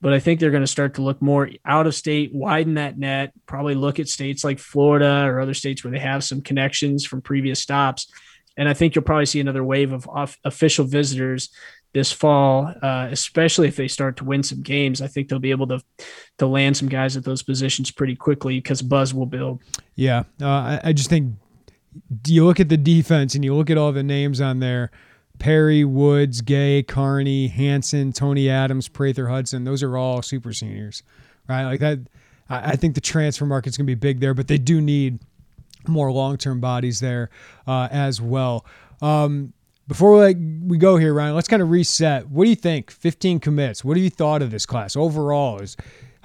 but 0.04 0.12
I 0.12 0.20
think 0.20 0.42
they're 0.42 0.52
going 0.52 0.64
to 0.64 0.68
start 0.68 0.96
to 0.96 1.02
look 1.02 1.22
more 1.22 1.50
out 1.66 1.88
of 1.88 1.96
state, 1.96 2.34
widen 2.34 2.74
that 2.74 2.98
net, 2.98 3.32
probably 3.46 3.74
look 3.74 4.02
at 4.02 4.10
states 4.10 4.44
like 4.44 4.60
Florida 4.60 5.24
or 5.26 5.40
other 5.40 5.54
states 5.54 5.82
where 5.82 5.92
they 5.92 6.00
have 6.00 6.26
some 6.26 6.42
connections 6.42 7.06
from 7.06 7.22
previous 7.22 7.62
stops. 7.62 8.12
And 8.58 8.68
I 8.68 8.74
think 8.74 8.96
you'll 8.96 9.06
probably 9.06 9.28
see 9.28 9.40
another 9.40 9.64
wave 9.64 9.94
of 9.94 10.06
off- 10.10 10.38
official 10.44 10.84
visitors 10.84 11.52
this 11.94 12.12
fall, 12.12 12.74
uh, 12.82 13.08
especially 13.12 13.68
if 13.68 13.76
they 13.76 13.88
start 13.88 14.18
to 14.18 14.24
win 14.24 14.44
some 14.44 14.62
games. 14.62 15.02
I 15.02 15.08
think 15.08 15.30
they'll 15.30 15.40
be 15.40 15.52
able 15.52 15.68
to 15.68 15.82
to 16.40 16.48
land 16.48 16.76
some 16.76 16.90
guys 16.90 17.16
at 17.16 17.24
those 17.24 17.44
positions 17.44 17.92
pretty 17.92 18.16
quickly 18.16 18.58
because 18.58 18.82
buzz 18.82 19.14
will 19.14 19.26
build. 19.26 19.62
Yeah, 19.96 20.24
uh, 20.42 20.48
I, 20.48 20.82
I 20.86 20.94
just 20.94 21.10
think 21.10 21.36
you 22.28 22.46
look 22.46 22.60
at 22.60 22.70
the 22.70 22.78
defense 22.78 23.36
and 23.36 23.46
you 23.46 23.56
look 23.56 23.70
at 23.70 23.78
all 23.78 23.92
the 23.92 24.04
names 24.04 24.42
on 24.42 24.60
there. 24.60 24.92
Perry, 25.40 25.84
Woods, 25.84 26.42
Gay, 26.42 26.84
Carney, 26.84 27.48
Hansen, 27.48 28.14
Tony 28.14 28.50
Adams, 28.50 28.88
Prather 28.88 29.28
Hudson, 29.28 29.64
those 29.64 29.82
are 29.82 29.98
all 29.98 30.22
super 30.22 30.54
seniors, 30.54 31.04
right? 31.48 31.64
Like 31.66 31.80
that. 31.80 32.00
I 32.50 32.76
think 32.76 32.94
the 32.94 33.02
transfer 33.02 33.46
market's 33.46 33.78
going 33.78 33.88
to 33.88 33.92
be 33.92 33.96
big 33.96 34.20
there, 34.20 34.34
but 34.34 34.48
they 34.48 34.58
do 34.58 34.82
need 34.82 35.20
more 35.88 36.12
long 36.12 36.38
term 36.38 36.60
bodies 36.60 37.00
there 37.00 37.30
uh, 37.68 37.88
as 37.92 38.22
well. 38.22 38.66
Um, 39.02 39.54
before 39.88 40.18
we, 40.18 40.36
we 40.36 40.78
go 40.78 40.98
here, 40.98 41.14
Ryan, 41.14 41.36
let's 41.36 41.48
kind 41.48 41.62
of 41.62 41.70
reset. 41.70 42.30
What 42.30 42.46
do 42.46 42.50
you 42.50 42.56
think? 42.56 42.92
15 42.92 43.40
commits. 43.40 43.84
What 43.84 43.98
have 43.98 44.04
you 44.04 44.10
thought 44.10 44.42
of 44.42 44.52
this 44.52 44.66
class 44.66 44.96
overall? 44.96 45.60
Is 45.60 45.76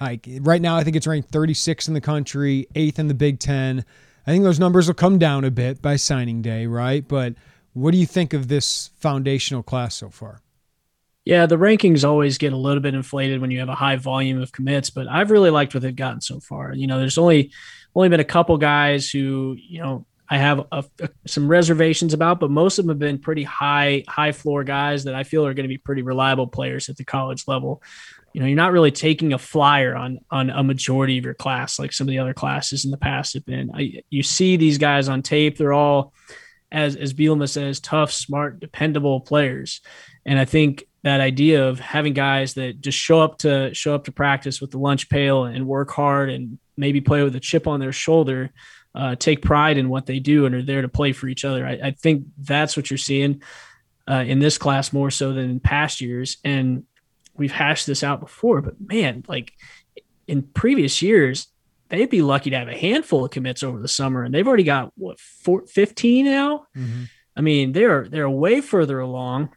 like 0.00 0.28
right 0.40 0.62
now, 0.62 0.76
I 0.76 0.84
think 0.84 0.96
it's 0.96 1.06
ranked 1.06 1.30
36 1.30 1.88
in 1.88 1.94
the 1.94 2.00
country, 2.00 2.66
eighth 2.74 2.98
in 2.98 3.08
the 3.08 3.14
Big 3.14 3.40
Ten. 3.40 3.84
I 4.26 4.30
think 4.30 4.44
those 4.44 4.60
numbers 4.60 4.86
will 4.86 4.94
come 4.94 5.18
down 5.18 5.44
a 5.44 5.50
bit 5.50 5.80
by 5.80 5.96
signing 5.96 6.42
day, 6.42 6.66
right? 6.66 7.06
But 7.06 7.34
what 7.72 7.92
do 7.92 7.98
you 7.98 8.06
think 8.06 8.34
of 8.34 8.48
this 8.48 8.90
foundational 8.96 9.62
class 9.62 9.94
so 9.94 10.10
far? 10.10 10.42
Yeah, 11.24 11.46
the 11.46 11.58
rankings 11.58 12.08
always 12.08 12.38
get 12.38 12.52
a 12.52 12.56
little 12.56 12.80
bit 12.80 12.94
inflated 12.94 13.40
when 13.40 13.50
you 13.50 13.58
have 13.58 13.68
a 13.68 13.74
high 13.74 13.96
volume 13.96 14.40
of 14.40 14.52
commits, 14.52 14.88
but 14.88 15.06
I've 15.08 15.30
really 15.30 15.50
liked 15.50 15.74
what 15.74 15.82
they've 15.82 15.94
gotten 15.94 16.22
so 16.22 16.40
far. 16.40 16.72
You 16.74 16.86
know, 16.86 16.98
there's 16.98 17.18
only 17.18 17.52
only 17.94 18.08
been 18.08 18.20
a 18.20 18.24
couple 18.24 18.56
guys 18.56 19.10
who, 19.10 19.56
you 19.58 19.82
know, 19.82 20.06
I 20.30 20.38
have 20.38 20.66
a, 20.70 20.84
a, 21.00 21.08
some 21.26 21.48
reservations 21.48 22.12
about, 22.12 22.38
but 22.40 22.50
most 22.50 22.78
of 22.78 22.84
them 22.84 22.90
have 22.90 22.98
been 22.98 23.18
pretty 23.18 23.44
high 23.44 24.04
high 24.06 24.32
floor 24.32 24.64
guys 24.64 25.04
that 25.04 25.14
I 25.14 25.24
feel 25.24 25.46
are 25.46 25.54
going 25.54 25.64
to 25.64 25.68
be 25.68 25.78
pretty 25.78 26.02
reliable 26.02 26.46
players 26.46 26.88
at 26.88 26.96
the 26.96 27.04
college 27.04 27.44
level. 27.46 27.82
You 28.34 28.42
know, 28.42 28.46
you're 28.46 28.56
not 28.56 28.72
really 28.72 28.90
taking 28.90 29.32
a 29.32 29.38
flyer 29.38 29.96
on 29.96 30.18
on 30.30 30.50
a 30.50 30.62
majority 30.62 31.18
of 31.18 31.24
your 31.24 31.34
class 31.34 31.78
like 31.78 31.92
some 31.92 32.06
of 32.06 32.10
the 32.10 32.18
other 32.18 32.34
classes 32.34 32.84
in 32.84 32.90
the 32.90 32.98
past 32.98 33.34
have 33.34 33.46
been. 33.46 33.70
I, 33.74 34.02
you 34.10 34.22
see 34.22 34.56
these 34.56 34.78
guys 34.78 35.08
on 35.08 35.22
tape; 35.22 35.56
they're 35.56 35.72
all 35.72 36.12
as 36.70 36.96
as 36.96 37.14
Bielema 37.14 37.48
says, 37.48 37.80
tough, 37.80 38.12
smart, 38.12 38.60
dependable 38.60 39.20
players. 39.20 39.80
And 40.26 40.38
I 40.38 40.44
think 40.44 40.84
that 41.04 41.20
idea 41.20 41.66
of 41.66 41.80
having 41.80 42.12
guys 42.12 42.54
that 42.54 42.80
just 42.80 42.98
show 42.98 43.20
up 43.20 43.38
to 43.38 43.72
show 43.72 43.94
up 43.94 44.04
to 44.04 44.12
practice 44.12 44.60
with 44.60 44.72
the 44.72 44.78
lunch 44.78 45.08
pail 45.08 45.44
and 45.44 45.66
work 45.66 45.90
hard 45.90 46.28
and 46.28 46.58
maybe 46.76 47.00
play 47.00 47.22
with 47.22 47.34
a 47.34 47.40
chip 47.40 47.66
on 47.66 47.80
their 47.80 47.92
shoulder, 47.92 48.50
uh, 48.94 49.14
take 49.14 49.42
pride 49.42 49.78
in 49.78 49.88
what 49.88 50.06
they 50.06 50.18
do 50.18 50.46
and 50.46 50.54
are 50.54 50.62
there 50.62 50.82
to 50.82 50.88
play 50.88 51.12
for 51.12 51.28
each 51.28 51.44
other. 51.44 51.66
I, 51.66 51.72
I 51.82 51.90
think 51.92 52.24
that's 52.38 52.76
what 52.76 52.90
you're 52.90 52.98
seeing 52.98 53.42
uh, 54.08 54.24
in 54.26 54.38
this 54.38 54.58
class 54.58 54.92
more 54.92 55.10
so 55.10 55.32
than 55.32 55.50
in 55.50 55.60
past 55.60 56.00
years. 56.00 56.38
And 56.44 56.84
we've 57.36 57.52
hashed 57.52 57.86
this 57.86 58.02
out 58.02 58.20
before, 58.20 58.62
but 58.62 58.74
man, 58.80 59.24
like 59.28 59.52
in 60.26 60.42
previous 60.42 61.02
years, 61.02 61.48
they'd 61.88 62.10
be 62.10 62.22
lucky 62.22 62.50
to 62.50 62.58
have 62.58 62.68
a 62.68 62.76
handful 62.76 63.24
of 63.24 63.30
commits 63.30 63.62
over 63.62 63.78
the 63.78 63.88
summer, 63.88 64.22
and 64.22 64.34
they've 64.34 64.46
already 64.46 64.64
got 64.64 64.92
what 64.96 65.18
four, 65.20 65.66
15 65.66 66.24
now. 66.24 66.66
Mm-hmm. 66.76 67.04
I 67.36 67.40
mean, 67.40 67.72
they're 67.72 68.08
they're 68.08 68.28
way 68.28 68.60
further 68.60 68.98
along, 69.00 69.50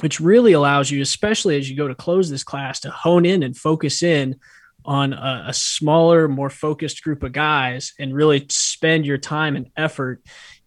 which 0.00 0.18
really 0.18 0.52
allows 0.52 0.90
you, 0.90 1.02
especially 1.02 1.58
as 1.58 1.68
you 1.70 1.76
go 1.76 1.88
to 1.88 1.94
close 1.94 2.30
this 2.30 2.44
class, 2.44 2.80
to 2.80 2.90
hone 2.90 3.24
in 3.24 3.42
and 3.42 3.56
focus 3.56 4.02
in 4.02 4.40
on 4.84 5.12
a, 5.12 5.44
a 5.48 5.54
smaller, 5.54 6.28
more 6.28 6.50
focused 6.50 7.02
group 7.02 7.22
of 7.22 7.32
guys, 7.32 7.92
and 7.98 8.14
really 8.14 8.46
spend 8.48 9.06
your 9.06 9.18
time 9.18 9.56
and 9.56 9.70
effort 9.76 10.22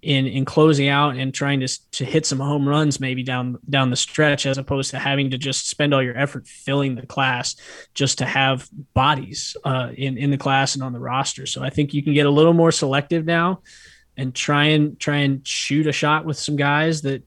in 0.05 0.27
in 0.27 0.45
closing 0.45 0.87
out 0.87 1.15
and 1.15 1.33
trying 1.33 1.59
to 1.59 1.67
to 1.91 2.05
hit 2.05 2.27
some 2.27 2.39
home 2.39 2.69
runs 2.69 2.99
maybe 2.99 3.23
down 3.23 3.57
down 3.67 3.89
the 3.89 3.95
stretch 3.95 4.45
as 4.45 4.59
opposed 4.59 4.91
to 4.91 4.99
having 4.99 5.31
to 5.31 5.37
just 5.37 5.67
spend 5.67 5.93
all 5.93 6.03
your 6.03 6.15
effort 6.15 6.47
filling 6.47 6.93
the 6.93 7.07
class 7.07 7.55
just 7.95 8.19
to 8.19 8.25
have 8.25 8.69
bodies 8.93 9.57
uh, 9.63 9.89
in 9.97 10.17
in 10.17 10.29
the 10.29 10.37
class 10.37 10.75
and 10.75 10.83
on 10.83 10.93
the 10.93 10.99
roster. 10.99 11.47
So 11.47 11.63
I 11.63 11.71
think 11.71 11.93
you 11.93 12.03
can 12.03 12.13
get 12.13 12.27
a 12.27 12.29
little 12.29 12.53
more 12.53 12.71
selective 12.71 13.25
now 13.25 13.63
and 14.15 14.33
try 14.33 14.65
and 14.65 14.99
try 14.99 15.17
and 15.17 15.45
shoot 15.45 15.87
a 15.87 15.91
shot 15.91 16.23
with 16.23 16.37
some 16.37 16.55
guys 16.55 17.01
that 17.01 17.23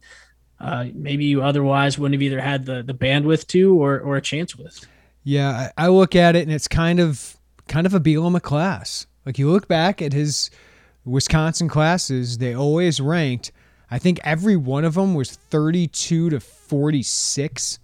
uh, 0.60 0.86
maybe 0.94 1.24
you 1.24 1.42
otherwise 1.42 1.98
wouldn't 1.98 2.14
have 2.14 2.22
either 2.22 2.40
had 2.40 2.64
the 2.64 2.84
the 2.84 2.94
bandwidth 2.94 3.48
to 3.48 3.74
or 3.74 3.98
or 3.98 4.16
a 4.16 4.22
chance 4.22 4.56
with. 4.56 4.86
Yeah, 5.28 5.72
I, 5.76 5.88
look 5.88 6.16
at 6.16 6.36
it 6.36 6.44
and 6.44 6.52
it's 6.52 6.68
kind 6.68 6.98
of 6.98 7.36
kind 7.66 7.86
of 7.86 7.92
a 7.92 8.00
Bielema 8.00 8.40
class. 8.40 9.06
Like 9.26 9.38
you 9.38 9.50
look 9.50 9.68
back 9.68 10.00
at 10.00 10.14
his 10.14 10.48
Wisconsin 11.04 11.68
classes, 11.68 12.38
they 12.38 12.54
always 12.54 12.98
ranked. 12.98 13.52
I 13.90 13.98
think 13.98 14.20
every 14.24 14.56
one 14.56 14.86
of 14.86 14.94
them 14.94 15.12
was 15.12 15.32
32 15.32 16.30
to 16.30 16.40
46. 16.40 17.78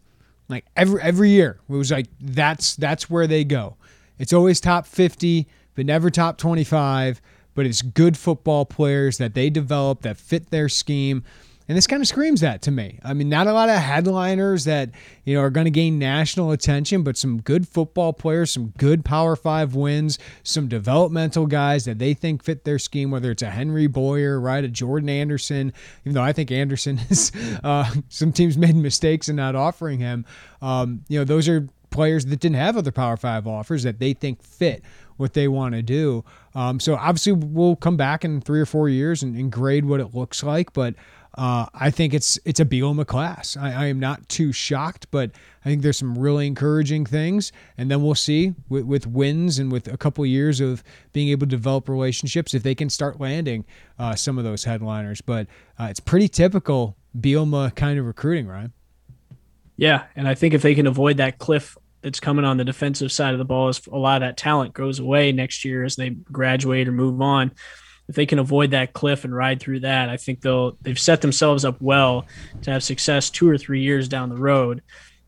Like 0.48 0.64
every 0.74 1.02
every 1.02 1.30
year, 1.32 1.60
it 1.68 1.72
was 1.72 1.90
like 1.90 2.06
that's 2.18 2.76
that's 2.76 3.10
where 3.10 3.26
they 3.26 3.44
go. 3.44 3.76
It's 4.18 4.32
always 4.32 4.58
top 4.58 4.86
50, 4.86 5.46
but 5.74 5.84
never 5.84 6.08
top 6.08 6.38
25. 6.38 7.20
But 7.54 7.66
it's 7.66 7.82
good 7.82 8.16
football 8.16 8.64
players 8.64 9.18
that 9.18 9.34
they 9.34 9.50
develop 9.50 10.00
that 10.00 10.16
fit 10.16 10.48
their 10.48 10.70
scheme. 10.70 11.22
And 11.66 11.76
this 11.78 11.86
kind 11.86 12.02
of 12.02 12.08
screams 12.08 12.42
that 12.42 12.60
to 12.62 12.70
me. 12.70 12.98
I 13.02 13.14
mean, 13.14 13.30
not 13.30 13.46
a 13.46 13.52
lot 13.54 13.70
of 13.70 13.76
headliners 13.76 14.64
that, 14.64 14.90
you 15.24 15.34
know, 15.34 15.40
are 15.40 15.50
going 15.50 15.64
to 15.64 15.70
gain 15.70 15.98
national 15.98 16.50
attention, 16.50 17.02
but 17.02 17.16
some 17.16 17.40
good 17.40 17.66
football 17.66 18.12
players, 18.12 18.50
some 18.50 18.74
good 18.76 19.02
Power 19.02 19.34
5 19.34 19.74
wins, 19.74 20.18
some 20.42 20.68
developmental 20.68 21.46
guys 21.46 21.86
that 21.86 21.98
they 21.98 22.12
think 22.12 22.44
fit 22.44 22.64
their 22.64 22.78
scheme, 22.78 23.10
whether 23.10 23.30
it's 23.30 23.42
a 23.42 23.50
Henry 23.50 23.86
Boyer, 23.86 24.38
right, 24.38 24.62
a 24.62 24.68
Jordan 24.68 25.08
Anderson, 25.08 25.72
even 26.04 26.14
though 26.14 26.22
I 26.22 26.34
think 26.34 26.50
Anderson 26.50 27.00
is 27.08 27.32
uh, 27.64 27.90
some 28.10 28.30
teams 28.30 28.58
made 28.58 28.76
mistakes 28.76 29.30
in 29.30 29.36
not 29.36 29.56
offering 29.56 30.00
him. 30.00 30.26
Um, 30.60 31.02
you 31.08 31.18
know, 31.18 31.24
those 31.24 31.48
are 31.48 31.66
players 31.88 32.26
that 32.26 32.40
didn't 32.40 32.56
have 32.56 32.76
other 32.76 32.92
Power 32.92 33.16
5 33.16 33.46
offers 33.46 33.84
that 33.84 34.00
they 34.00 34.12
think 34.12 34.42
fit 34.42 34.84
what 35.16 35.32
they 35.32 35.48
want 35.48 35.74
to 35.74 35.82
do. 35.82 36.24
Um, 36.54 36.80
so 36.80 36.96
obviously 36.96 37.32
we'll 37.32 37.76
come 37.76 37.96
back 37.96 38.24
in 38.24 38.40
three 38.40 38.60
or 38.60 38.66
four 38.66 38.88
years 38.88 39.22
and, 39.22 39.36
and 39.36 39.50
grade 39.50 39.84
what 39.84 40.00
it 40.00 40.14
looks 40.14 40.42
like, 40.42 40.72
but 40.72 40.94
uh, 41.36 41.66
I 41.74 41.90
think 41.90 42.14
it's 42.14 42.38
it's 42.44 42.60
a 42.60 42.64
Bielema 42.64 43.06
class. 43.06 43.56
I, 43.56 43.72
I, 43.72 43.86
am 43.86 43.98
not 43.98 44.28
too 44.28 44.52
shocked, 44.52 45.08
but 45.10 45.32
I 45.64 45.68
think 45.68 45.82
there's 45.82 45.98
some 45.98 46.16
really 46.16 46.46
encouraging 46.46 47.06
things, 47.06 47.50
and 47.76 47.90
then 47.90 48.02
we'll 48.02 48.14
see 48.14 48.54
with, 48.68 48.84
with 48.84 49.06
wins 49.06 49.58
and 49.58 49.72
with 49.72 49.88
a 49.88 49.96
couple 49.96 50.24
years 50.24 50.60
of 50.60 50.84
being 51.12 51.28
able 51.30 51.46
to 51.46 51.50
develop 51.50 51.88
relationships 51.88 52.54
if 52.54 52.62
they 52.62 52.74
can 52.74 52.88
start 52.88 53.20
landing 53.20 53.64
uh, 53.98 54.14
some 54.14 54.38
of 54.38 54.44
those 54.44 54.62
headliners. 54.62 55.20
But 55.20 55.48
uh, 55.78 55.88
it's 55.90 55.98
pretty 55.98 56.28
typical 56.28 56.96
Bielema 57.18 57.74
kind 57.74 57.98
of 57.98 58.06
recruiting, 58.06 58.46
right? 58.46 58.70
Yeah, 59.76 60.04
and 60.14 60.28
I 60.28 60.34
think 60.34 60.54
if 60.54 60.62
they 60.62 60.76
can 60.76 60.86
avoid 60.86 61.16
that 61.16 61.38
cliff 61.38 61.76
that's 62.02 62.20
coming 62.20 62.44
on 62.44 62.58
the 62.58 62.64
defensive 62.64 63.10
side 63.10 63.32
of 63.32 63.38
the 63.38 63.44
ball, 63.44 63.68
as 63.68 63.84
a 63.88 63.98
lot 63.98 64.22
of 64.22 64.28
that 64.28 64.36
talent 64.36 64.72
goes 64.72 65.00
away 65.00 65.32
next 65.32 65.64
year 65.64 65.82
as 65.82 65.96
they 65.96 66.10
graduate 66.10 66.86
or 66.86 66.92
move 66.92 67.20
on 67.20 67.50
if 68.08 68.14
they 68.14 68.26
can 68.26 68.38
avoid 68.38 68.72
that 68.72 68.92
cliff 68.92 69.24
and 69.24 69.34
ride 69.34 69.60
through 69.60 69.80
that, 69.80 70.08
I 70.08 70.16
think 70.16 70.40
they'll 70.40 70.76
they've 70.82 70.98
set 70.98 71.20
themselves 71.20 71.64
up 71.64 71.80
well 71.80 72.26
to 72.62 72.70
have 72.70 72.82
success 72.82 73.30
two 73.30 73.48
or 73.48 73.58
three 73.58 73.82
years 73.82 74.08
down 74.08 74.28
the 74.28 74.36
road. 74.36 74.82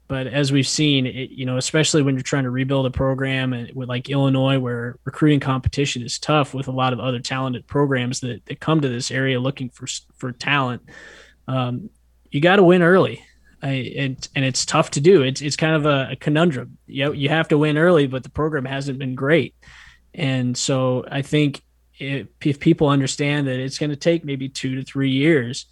But 0.08 0.28
as 0.28 0.52
we've 0.52 0.68
seen, 0.68 1.04
it, 1.06 1.30
you 1.30 1.46
know, 1.46 1.56
especially 1.56 2.02
when 2.02 2.14
you're 2.14 2.22
trying 2.22 2.44
to 2.44 2.50
rebuild 2.50 2.86
a 2.86 2.90
program 2.90 3.52
and 3.52 3.72
with 3.74 3.88
like 3.88 4.08
Illinois, 4.08 4.58
where 4.58 4.98
recruiting 5.04 5.40
competition 5.40 6.02
is 6.02 6.18
tough 6.18 6.54
with 6.54 6.68
a 6.68 6.72
lot 6.72 6.92
of 6.92 7.00
other 7.00 7.18
talented 7.18 7.66
programs 7.66 8.20
that, 8.20 8.44
that 8.46 8.60
come 8.60 8.80
to 8.80 8.88
this 8.88 9.10
area 9.10 9.40
looking 9.40 9.70
for 9.70 9.86
for 10.16 10.32
talent, 10.32 10.82
um, 11.48 11.90
you 12.30 12.40
got 12.40 12.56
to 12.56 12.62
win 12.62 12.82
early. 12.82 13.24
I, 13.62 13.94
and, 13.96 14.28
and 14.36 14.44
it's 14.44 14.66
tough 14.66 14.90
to 14.92 15.00
do. 15.00 15.22
It's 15.22 15.40
it's 15.40 15.56
kind 15.56 15.74
of 15.74 15.86
a, 15.86 16.10
a 16.12 16.16
conundrum. 16.16 16.78
You 16.86 17.12
you 17.12 17.30
have 17.30 17.48
to 17.48 17.58
win 17.58 17.78
early, 17.78 18.06
but 18.06 18.22
the 18.22 18.30
program 18.30 18.66
hasn't 18.66 18.98
been 18.98 19.14
great. 19.14 19.54
And 20.14 20.56
so 20.56 21.04
I 21.10 21.22
think 21.22 21.62
if, 21.98 22.28
if 22.44 22.60
people 22.60 22.88
understand 22.88 23.46
that 23.46 23.58
it's 23.58 23.78
going 23.78 23.90
to 23.90 23.96
take 23.96 24.24
maybe 24.24 24.48
two 24.48 24.74
to 24.76 24.82
three 24.82 25.10
years 25.10 25.66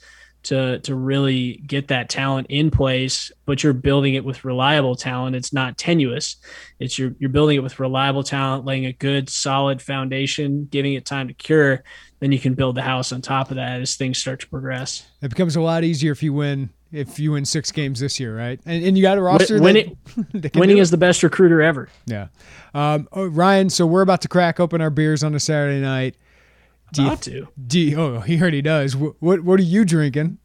to 0.44 0.78
to 0.80 0.94
really 0.94 1.62
get 1.66 1.88
that 1.88 2.08
talent 2.08 2.46
in 2.50 2.70
place, 2.70 3.32
but 3.46 3.62
you're 3.62 3.72
building 3.72 4.14
it 4.14 4.24
with 4.24 4.44
reliable 4.44 4.94
talent. 4.94 5.34
It's 5.34 5.52
not 5.52 5.76
tenuous. 5.76 6.37
It's 6.78 6.98
you're 6.98 7.14
you're 7.18 7.30
building 7.30 7.56
it 7.56 7.62
with 7.62 7.80
reliable 7.80 8.22
talent, 8.22 8.64
laying 8.64 8.87
a 8.87 8.92
good 8.92 9.28
solid 9.28 9.82
foundation, 9.82 10.68
giving 10.70 10.94
it 10.94 11.04
time 11.04 11.28
to 11.28 11.34
cure. 11.34 11.82
Then 12.20 12.30
you 12.30 12.38
can 12.38 12.54
build 12.54 12.76
the 12.76 12.82
house 12.82 13.12
on 13.12 13.22
top 13.22 13.50
of 13.50 13.56
that 13.56 13.80
as 13.80 13.96
things 13.96 14.18
start 14.18 14.40
to 14.40 14.48
progress. 14.48 15.06
It 15.20 15.30
becomes 15.30 15.56
a 15.56 15.60
lot 15.60 15.84
easier 15.84 16.12
if 16.12 16.22
you 16.22 16.32
win 16.32 16.70
if 16.94 17.18
you 17.18 17.33
win 17.33 17.44
six 17.44 17.72
games 17.72 18.00
this 18.00 18.20
year, 18.20 18.37
right? 18.37 18.61
And, 18.64 18.85
and 18.85 18.96
you 18.96 19.02
got 19.02 19.18
a 19.18 19.22
roster. 19.22 19.61
Winning, 19.61 19.96
that, 20.33 20.54
winning 20.57 20.78
is 20.85 20.90
the 20.90 20.96
best 20.96 21.22
recruiter 21.22 21.61
ever. 21.61 21.88
Yeah, 22.07 22.28
um, 22.72 23.09
oh, 23.12 23.26
Ryan. 23.26 23.70
So 23.70 23.87
we're 23.87 24.02
about 24.02 24.22
to 24.22 24.28
crack 24.28 24.61
open 24.61 24.80
our 24.80 24.90
beers 24.90 25.22
on 25.24 25.35
a 25.35 25.40
Saturday 25.40 25.80
night. 25.80 26.16
Do 26.92 27.07
about 27.07 27.26
you, 27.26 27.33
to. 27.33 27.48
Do 27.66 27.80
you, 27.80 28.00
oh, 28.00 28.20
he 28.20 28.40
already 28.40 28.62
does. 28.62 28.96
What, 28.96 29.16
what 29.20 29.40
What 29.40 29.61
are 29.61 29.64
you 29.64 29.85
drinking? 29.85 30.38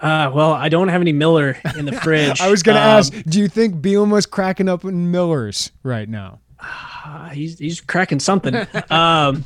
Uh, 0.00 0.30
well, 0.34 0.52
I 0.52 0.68
don't 0.68 0.88
have 0.88 1.00
any 1.00 1.12
Miller 1.12 1.56
in 1.76 1.86
the 1.86 1.92
fridge. 2.02 2.40
I 2.40 2.50
was 2.50 2.62
going 2.62 2.76
to 2.76 2.82
um, 2.82 2.98
ask, 2.98 3.12
do 3.24 3.38
you 3.38 3.48
think 3.48 3.76
Bielema's 3.76 4.26
cracking 4.26 4.68
up 4.68 4.84
in 4.84 5.10
Millers 5.10 5.72
right 5.82 6.08
now? 6.08 6.40
Uh, 6.60 7.30
he's 7.30 7.58
he's 7.58 7.80
cracking 7.80 8.20
something. 8.20 8.54
um, 8.90 9.44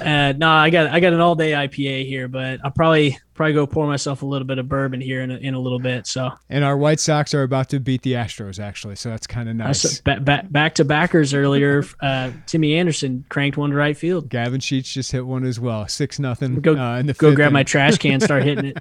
uh, 0.00 0.32
no, 0.36 0.48
I 0.48 0.70
got 0.70 0.88
I 0.88 1.00
got 1.00 1.12
an 1.12 1.20
all 1.20 1.34
day 1.34 1.52
IPA 1.52 2.06
here, 2.06 2.28
but 2.28 2.60
I'll 2.64 2.70
probably 2.70 3.18
probably 3.34 3.54
go 3.54 3.66
pour 3.66 3.86
myself 3.86 4.22
a 4.22 4.26
little 4.26 4.46
bit 4.46 4.58
of 4.58 4.68
bourbon 4.68 5.00
here 5.00 5.22
in 5.22 5.30
a, 5.30 5.36
in 5.36 5.54
a 5.54 5.58
little 5.58 5.78
bit. 5.78 6.06
So, 6.06 6.30
and 6.48 6.64
our 6.64 6.76
White 6.76 7.00
Sox 7.00 7.34
are 7.34 7.42
about 7.42 7.68
to 7.70 7.80
beat 7.80 8.02
the 8.02 8.12
Astros, 8.12 8.62
actually, 8.62 8.96
so 8.96 9.10
that's 9.10 9.26
kind 9.26 9.48
of 9.48 9.56
nice. 9.56 10.00
Ba- 10.00 10.20
ba- 10.20 10.46
back 10.48 10.74
to 10.76 10.84
backers 10.84 11.34
earlier. 11.34 11.84
Uh, 12.00 12.30
Timmy 12.46 12.74
Anderson 12.74 13.24
cranked 13.28 13.56
one 13.56 13.70
to 13.70 13.76
right 13.76 13.96
field. 13.96 14.28
Gavin 14.28 14.60
Sheets 14.60 14.92
just 14.92 15.12
hit 15.12 15.26
one 15.26 15.44
as 15.44 15.58
well, 15.58 15.86
six 15.88 16.18
nothing. 16.18 16.60
Go 16.60 16.76
uh, 16.76 16.98
in 16.98 17.06
the 17.06 17.14
go 17.14 17.34
grab 17.34 17.46
inning. 17.46 17.52
my 17.54 17.62
trash 17.62 17.98
can, 17.98 18.20
start 18.20 18.42
hitting 18.44 18.66
it. 18.66 18.78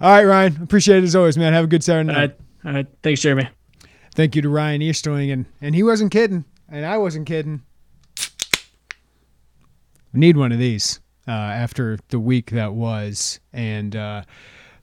all 0.00 0.10
right, 0.10 0.24
Ryan, 0.24 0.62
appreciate 0.62 0.98
it 0.98 1.04
as 1.04 1.16
always, 1.16 1.38
man. 1.38 1.52
Have 1.52 1.64
a 1.64 1.68
good 1.68 1.84
Saturday 1.84 2.08
night. 2.08 2.16
All 2.16 2.20
right, 2.22 2.36
all 2.66 2.72
right. 2.72 2.86
thanks, 3.02 3.20
Jeremy. 3.20 3.48
Thank 4.14 4.36
you 4.36 4.42
to 4.42 4.48
Ryan 4.48 4.82
Easterling, 4.82 5.30
and 5.30 5.46
and 5.60 5.74
he 5.74 5.82
wasn't 5.82 6.12
kidding, 6.12 6.44
and 6.68 6.84
I 6.84 6.98
wasn't 6.98 7.26
kidding. 7.26 7.62
Need 10.20 10.36
one 10.36 10.52
of 10.52 10.58
these 10.58 11.00
uh, 11.26 11.30
after 11.30 11.98
the 12.08 12.20
week 12.20 12.50
that 12.50 12.74
was 12.74 13.40
and 13.52 13.96
uh, 13.96 14.22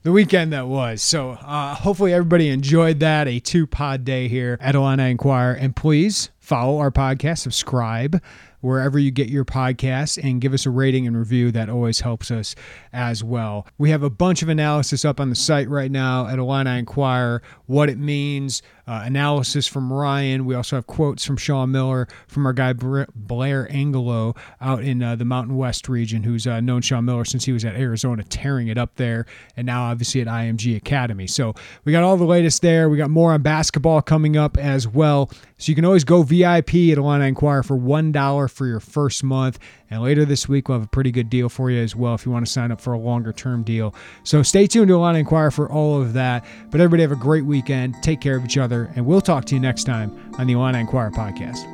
the 0.02 0.12
weekend 0.12 0.52
that 0.52 0.66
was. 0.66 1.02
So 1.02 1.30
uh, 1.30 1.74
hopefully 1.74 2.12
everybody 2.12 2.48
enjoyed 2.48 3.00
that. 3.00 3.28
A 3.28 3.38
two 3.40 3.66
pod 3.66 4.04
day 4.04 4.28
here 4.28 4.58
at 4.60 4.74
Illini 4.74 5.10
Inquirer. 5.10 5.54
And 5.54 5.74
please 5.76 6.30
follow 6.40 6.78
our 6.78 6.90
podcast, 6.90 7.38
subscribe 7.38 8.20
wherever 8.60 8.98
you 8.98 9.10
get 9.10 9.28
your 9.28 9.44
podcasts 9.44 10.22
and 10.22 10.40
give 10.40 10.54
us 10.54 10.66
a 10.66 10.70
rating 10.70 11.06
and 11.06 11.16
review. 11.16 11.50
That 11.50 11.68
always 11.68 12.00
helps 12.00 12.30
us 12.30 12.54
as 12.92 13.22
well. 13.22 13.66
We 13.76 13.90
have 13.90 14.02
a 14.02 14.10
bunch 14.10 14.42
of 14.42 14.48
analysis 14.48 15.04
up 15.04 15.20
on 15.20 15.28
the 15.28 15.34
site 15.34 15.68
right 15.68 15.90
now 15.90 16.26
at 16.28 16.38
Illini 16.38 16.78
Inquirer, 16.78 17.42
what 17.66 17.90
it 17.90 17.98
means, 17.98 18.62
uh, 18.86 19.02
analysis 19.04 19.66
from 19.66 19.92
Ryan. 19.92 20.44
We 20.44 20.54
also 20.54 20.76
have 20.76 20.86
quotes 20.86 21.24
from 21.24 21.36
Sean 21.36 21.70
Miller, 21.70 22.08
from 22.26 22.46
our 22.46 22.52
guy 22.52 22.72
Blair 22.72 23.70
Angelo 23.70 24.34
out 24.60 24.82
in 24.82 25.02
uh, 25.02 25.16
the 25.16 25.24
Mountain 25.24 25.56
West 25.56 25.88
region, 25.88 26.22
who's 26.22 26.46
uh, 26.46 26.60
known 26.60 26.82
Sean 26.82 27.04
Miller 27.04 27.24
since 27.24 27.44
he 27.44 27.52
was 27.52 27.64
at 27.64 27.74
Arizona, 27.74 28.22
tearing 28.24 28.68
it 28.68 28.78
up 28.78 28.96
there, 28.96 29.26
and 29.56 29.66
now 29.66 29.84
obviously 29.84 30.20
at 30.20 30.26
IMG 30.26 30.76
Academy. 30.76 31.26
So 31.26 31.54
we 31.84 31.92
got 31.92 32.02
all 32.02 32.16
the 32.16 32.24
latest 32.24 32.62
there. 32.62 32.88
We 32.88 32.96
got 32.96 33.10
more 33.10 33.32
on 33.32 33.42
basketball 33.42 34.02
coming 34.02 34.36
up 34.36 34.56
as 34.56 34.88
well. 34.88 35.30
So 35.58 35.70
you 35.70 35.76
can 35.76 35.84
always 35.84 36.02
go 36.02 36.24
VIP 36.24 36.74
at 36.90 36.98
Illini 36.98 37.28
Inquirer 37.28 37.62
for 37.62 37.76
$1 37.76 38.50
for 38.50 38.66
your 38.66 38.80
first 38.80 39.22
month. 39.22 39.60
And 39.90 40.02
later 40.02 40.24
this 40.24 40.48
week, 40.48 40.68
we'll 40.68 40.78
have 40.78 40.86
a 40.86 40.90
pretty 40.90 41.12
good 41.12 41.30
deal 41.30 41.48
for 41.48 41.70
you 41.70 41.80
as 41.80 41.94
well 41.94 42.14
if 42.14 42.26
you 42.26 42.32
want 42.32 42.46
to 42.46 42.50
sign 42.50 42.72
up 42.72 42.80
for 42.80 42.94
a 42.94 42.98
longer 42.98 43.32
term 43.32 43.62
deal. 43.62 43.94
So 44.24 44.42
stay 44.42 44.66
tuned 44.66 44.88
to 44.88 44.94
Illini 44.94 45.20
Inquirer 45.20 45.50
for 45.50 45.70
all 45.70 46.00
of 46.00 46.14
that. 46.14 46.44
But 46.70 46.80
everybody 46.80 47.02
have 47.02 47.12
a 47.12 47.16
great 47.16 47.44
weekend. 47.44 47.94
Take 48.02 48.20
care 48.20 48.36
of 48.36 48.44
each 48.44 48.58
other. 48.58 48.71
And 48.72 49.06
we'll 49.06 49.20
talk 49.20 49.44
to 49.46 49.54
you 49.54 49.60
next 49.60 49.84
time 49.84 50.34
on 50.38 50.46
the 50.46 50.54
Illini 50.54 50.80
Inquirer 50.80 51.10
podcast. 51.10 51.68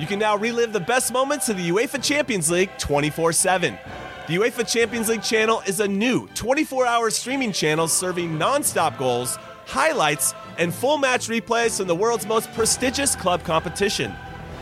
You 0.00 0.06
can 0.06 0.20
now 0.20 0.36
relive 0.36 0.72
the 0.72 0.80
best 0.80 1.12
moments 1.12 1.48
of 1.48 1.56
the 1.56 1.68
UEFA 1.70 2.02
Champions 2.02 2.50
League 2.50 2.70
24 2.78 3.32
7. 3.32 3.76
The 4.28 4.36
UEFA 4.36 4.70
Champions 4.70 5.08
League 5.08 5.22
channel 5.22 5.62
is 5.66 5.80
a 5.80 5.88
new 5.88 6.28
24 6.28 6.86
hour 6.86 7.10
streaming 7.10 7.52
channel 7.52 7.88
serving 7.88 8.38
non 8.38 8.62
stop 8.62 8.96
goals, 8.96 9.36
highlights, 9.66 10.34
and 10.56 10.72
full 10.72 10.98
match 10.98 11.28
replays 11.28 11.76
from 11.78 11.88
the 11.88 11.94
world's 11.94 12.26
most 12.26 12.52
prestigious 12.54 13.16
club 13.16 13.42
competition. 13.42 14.14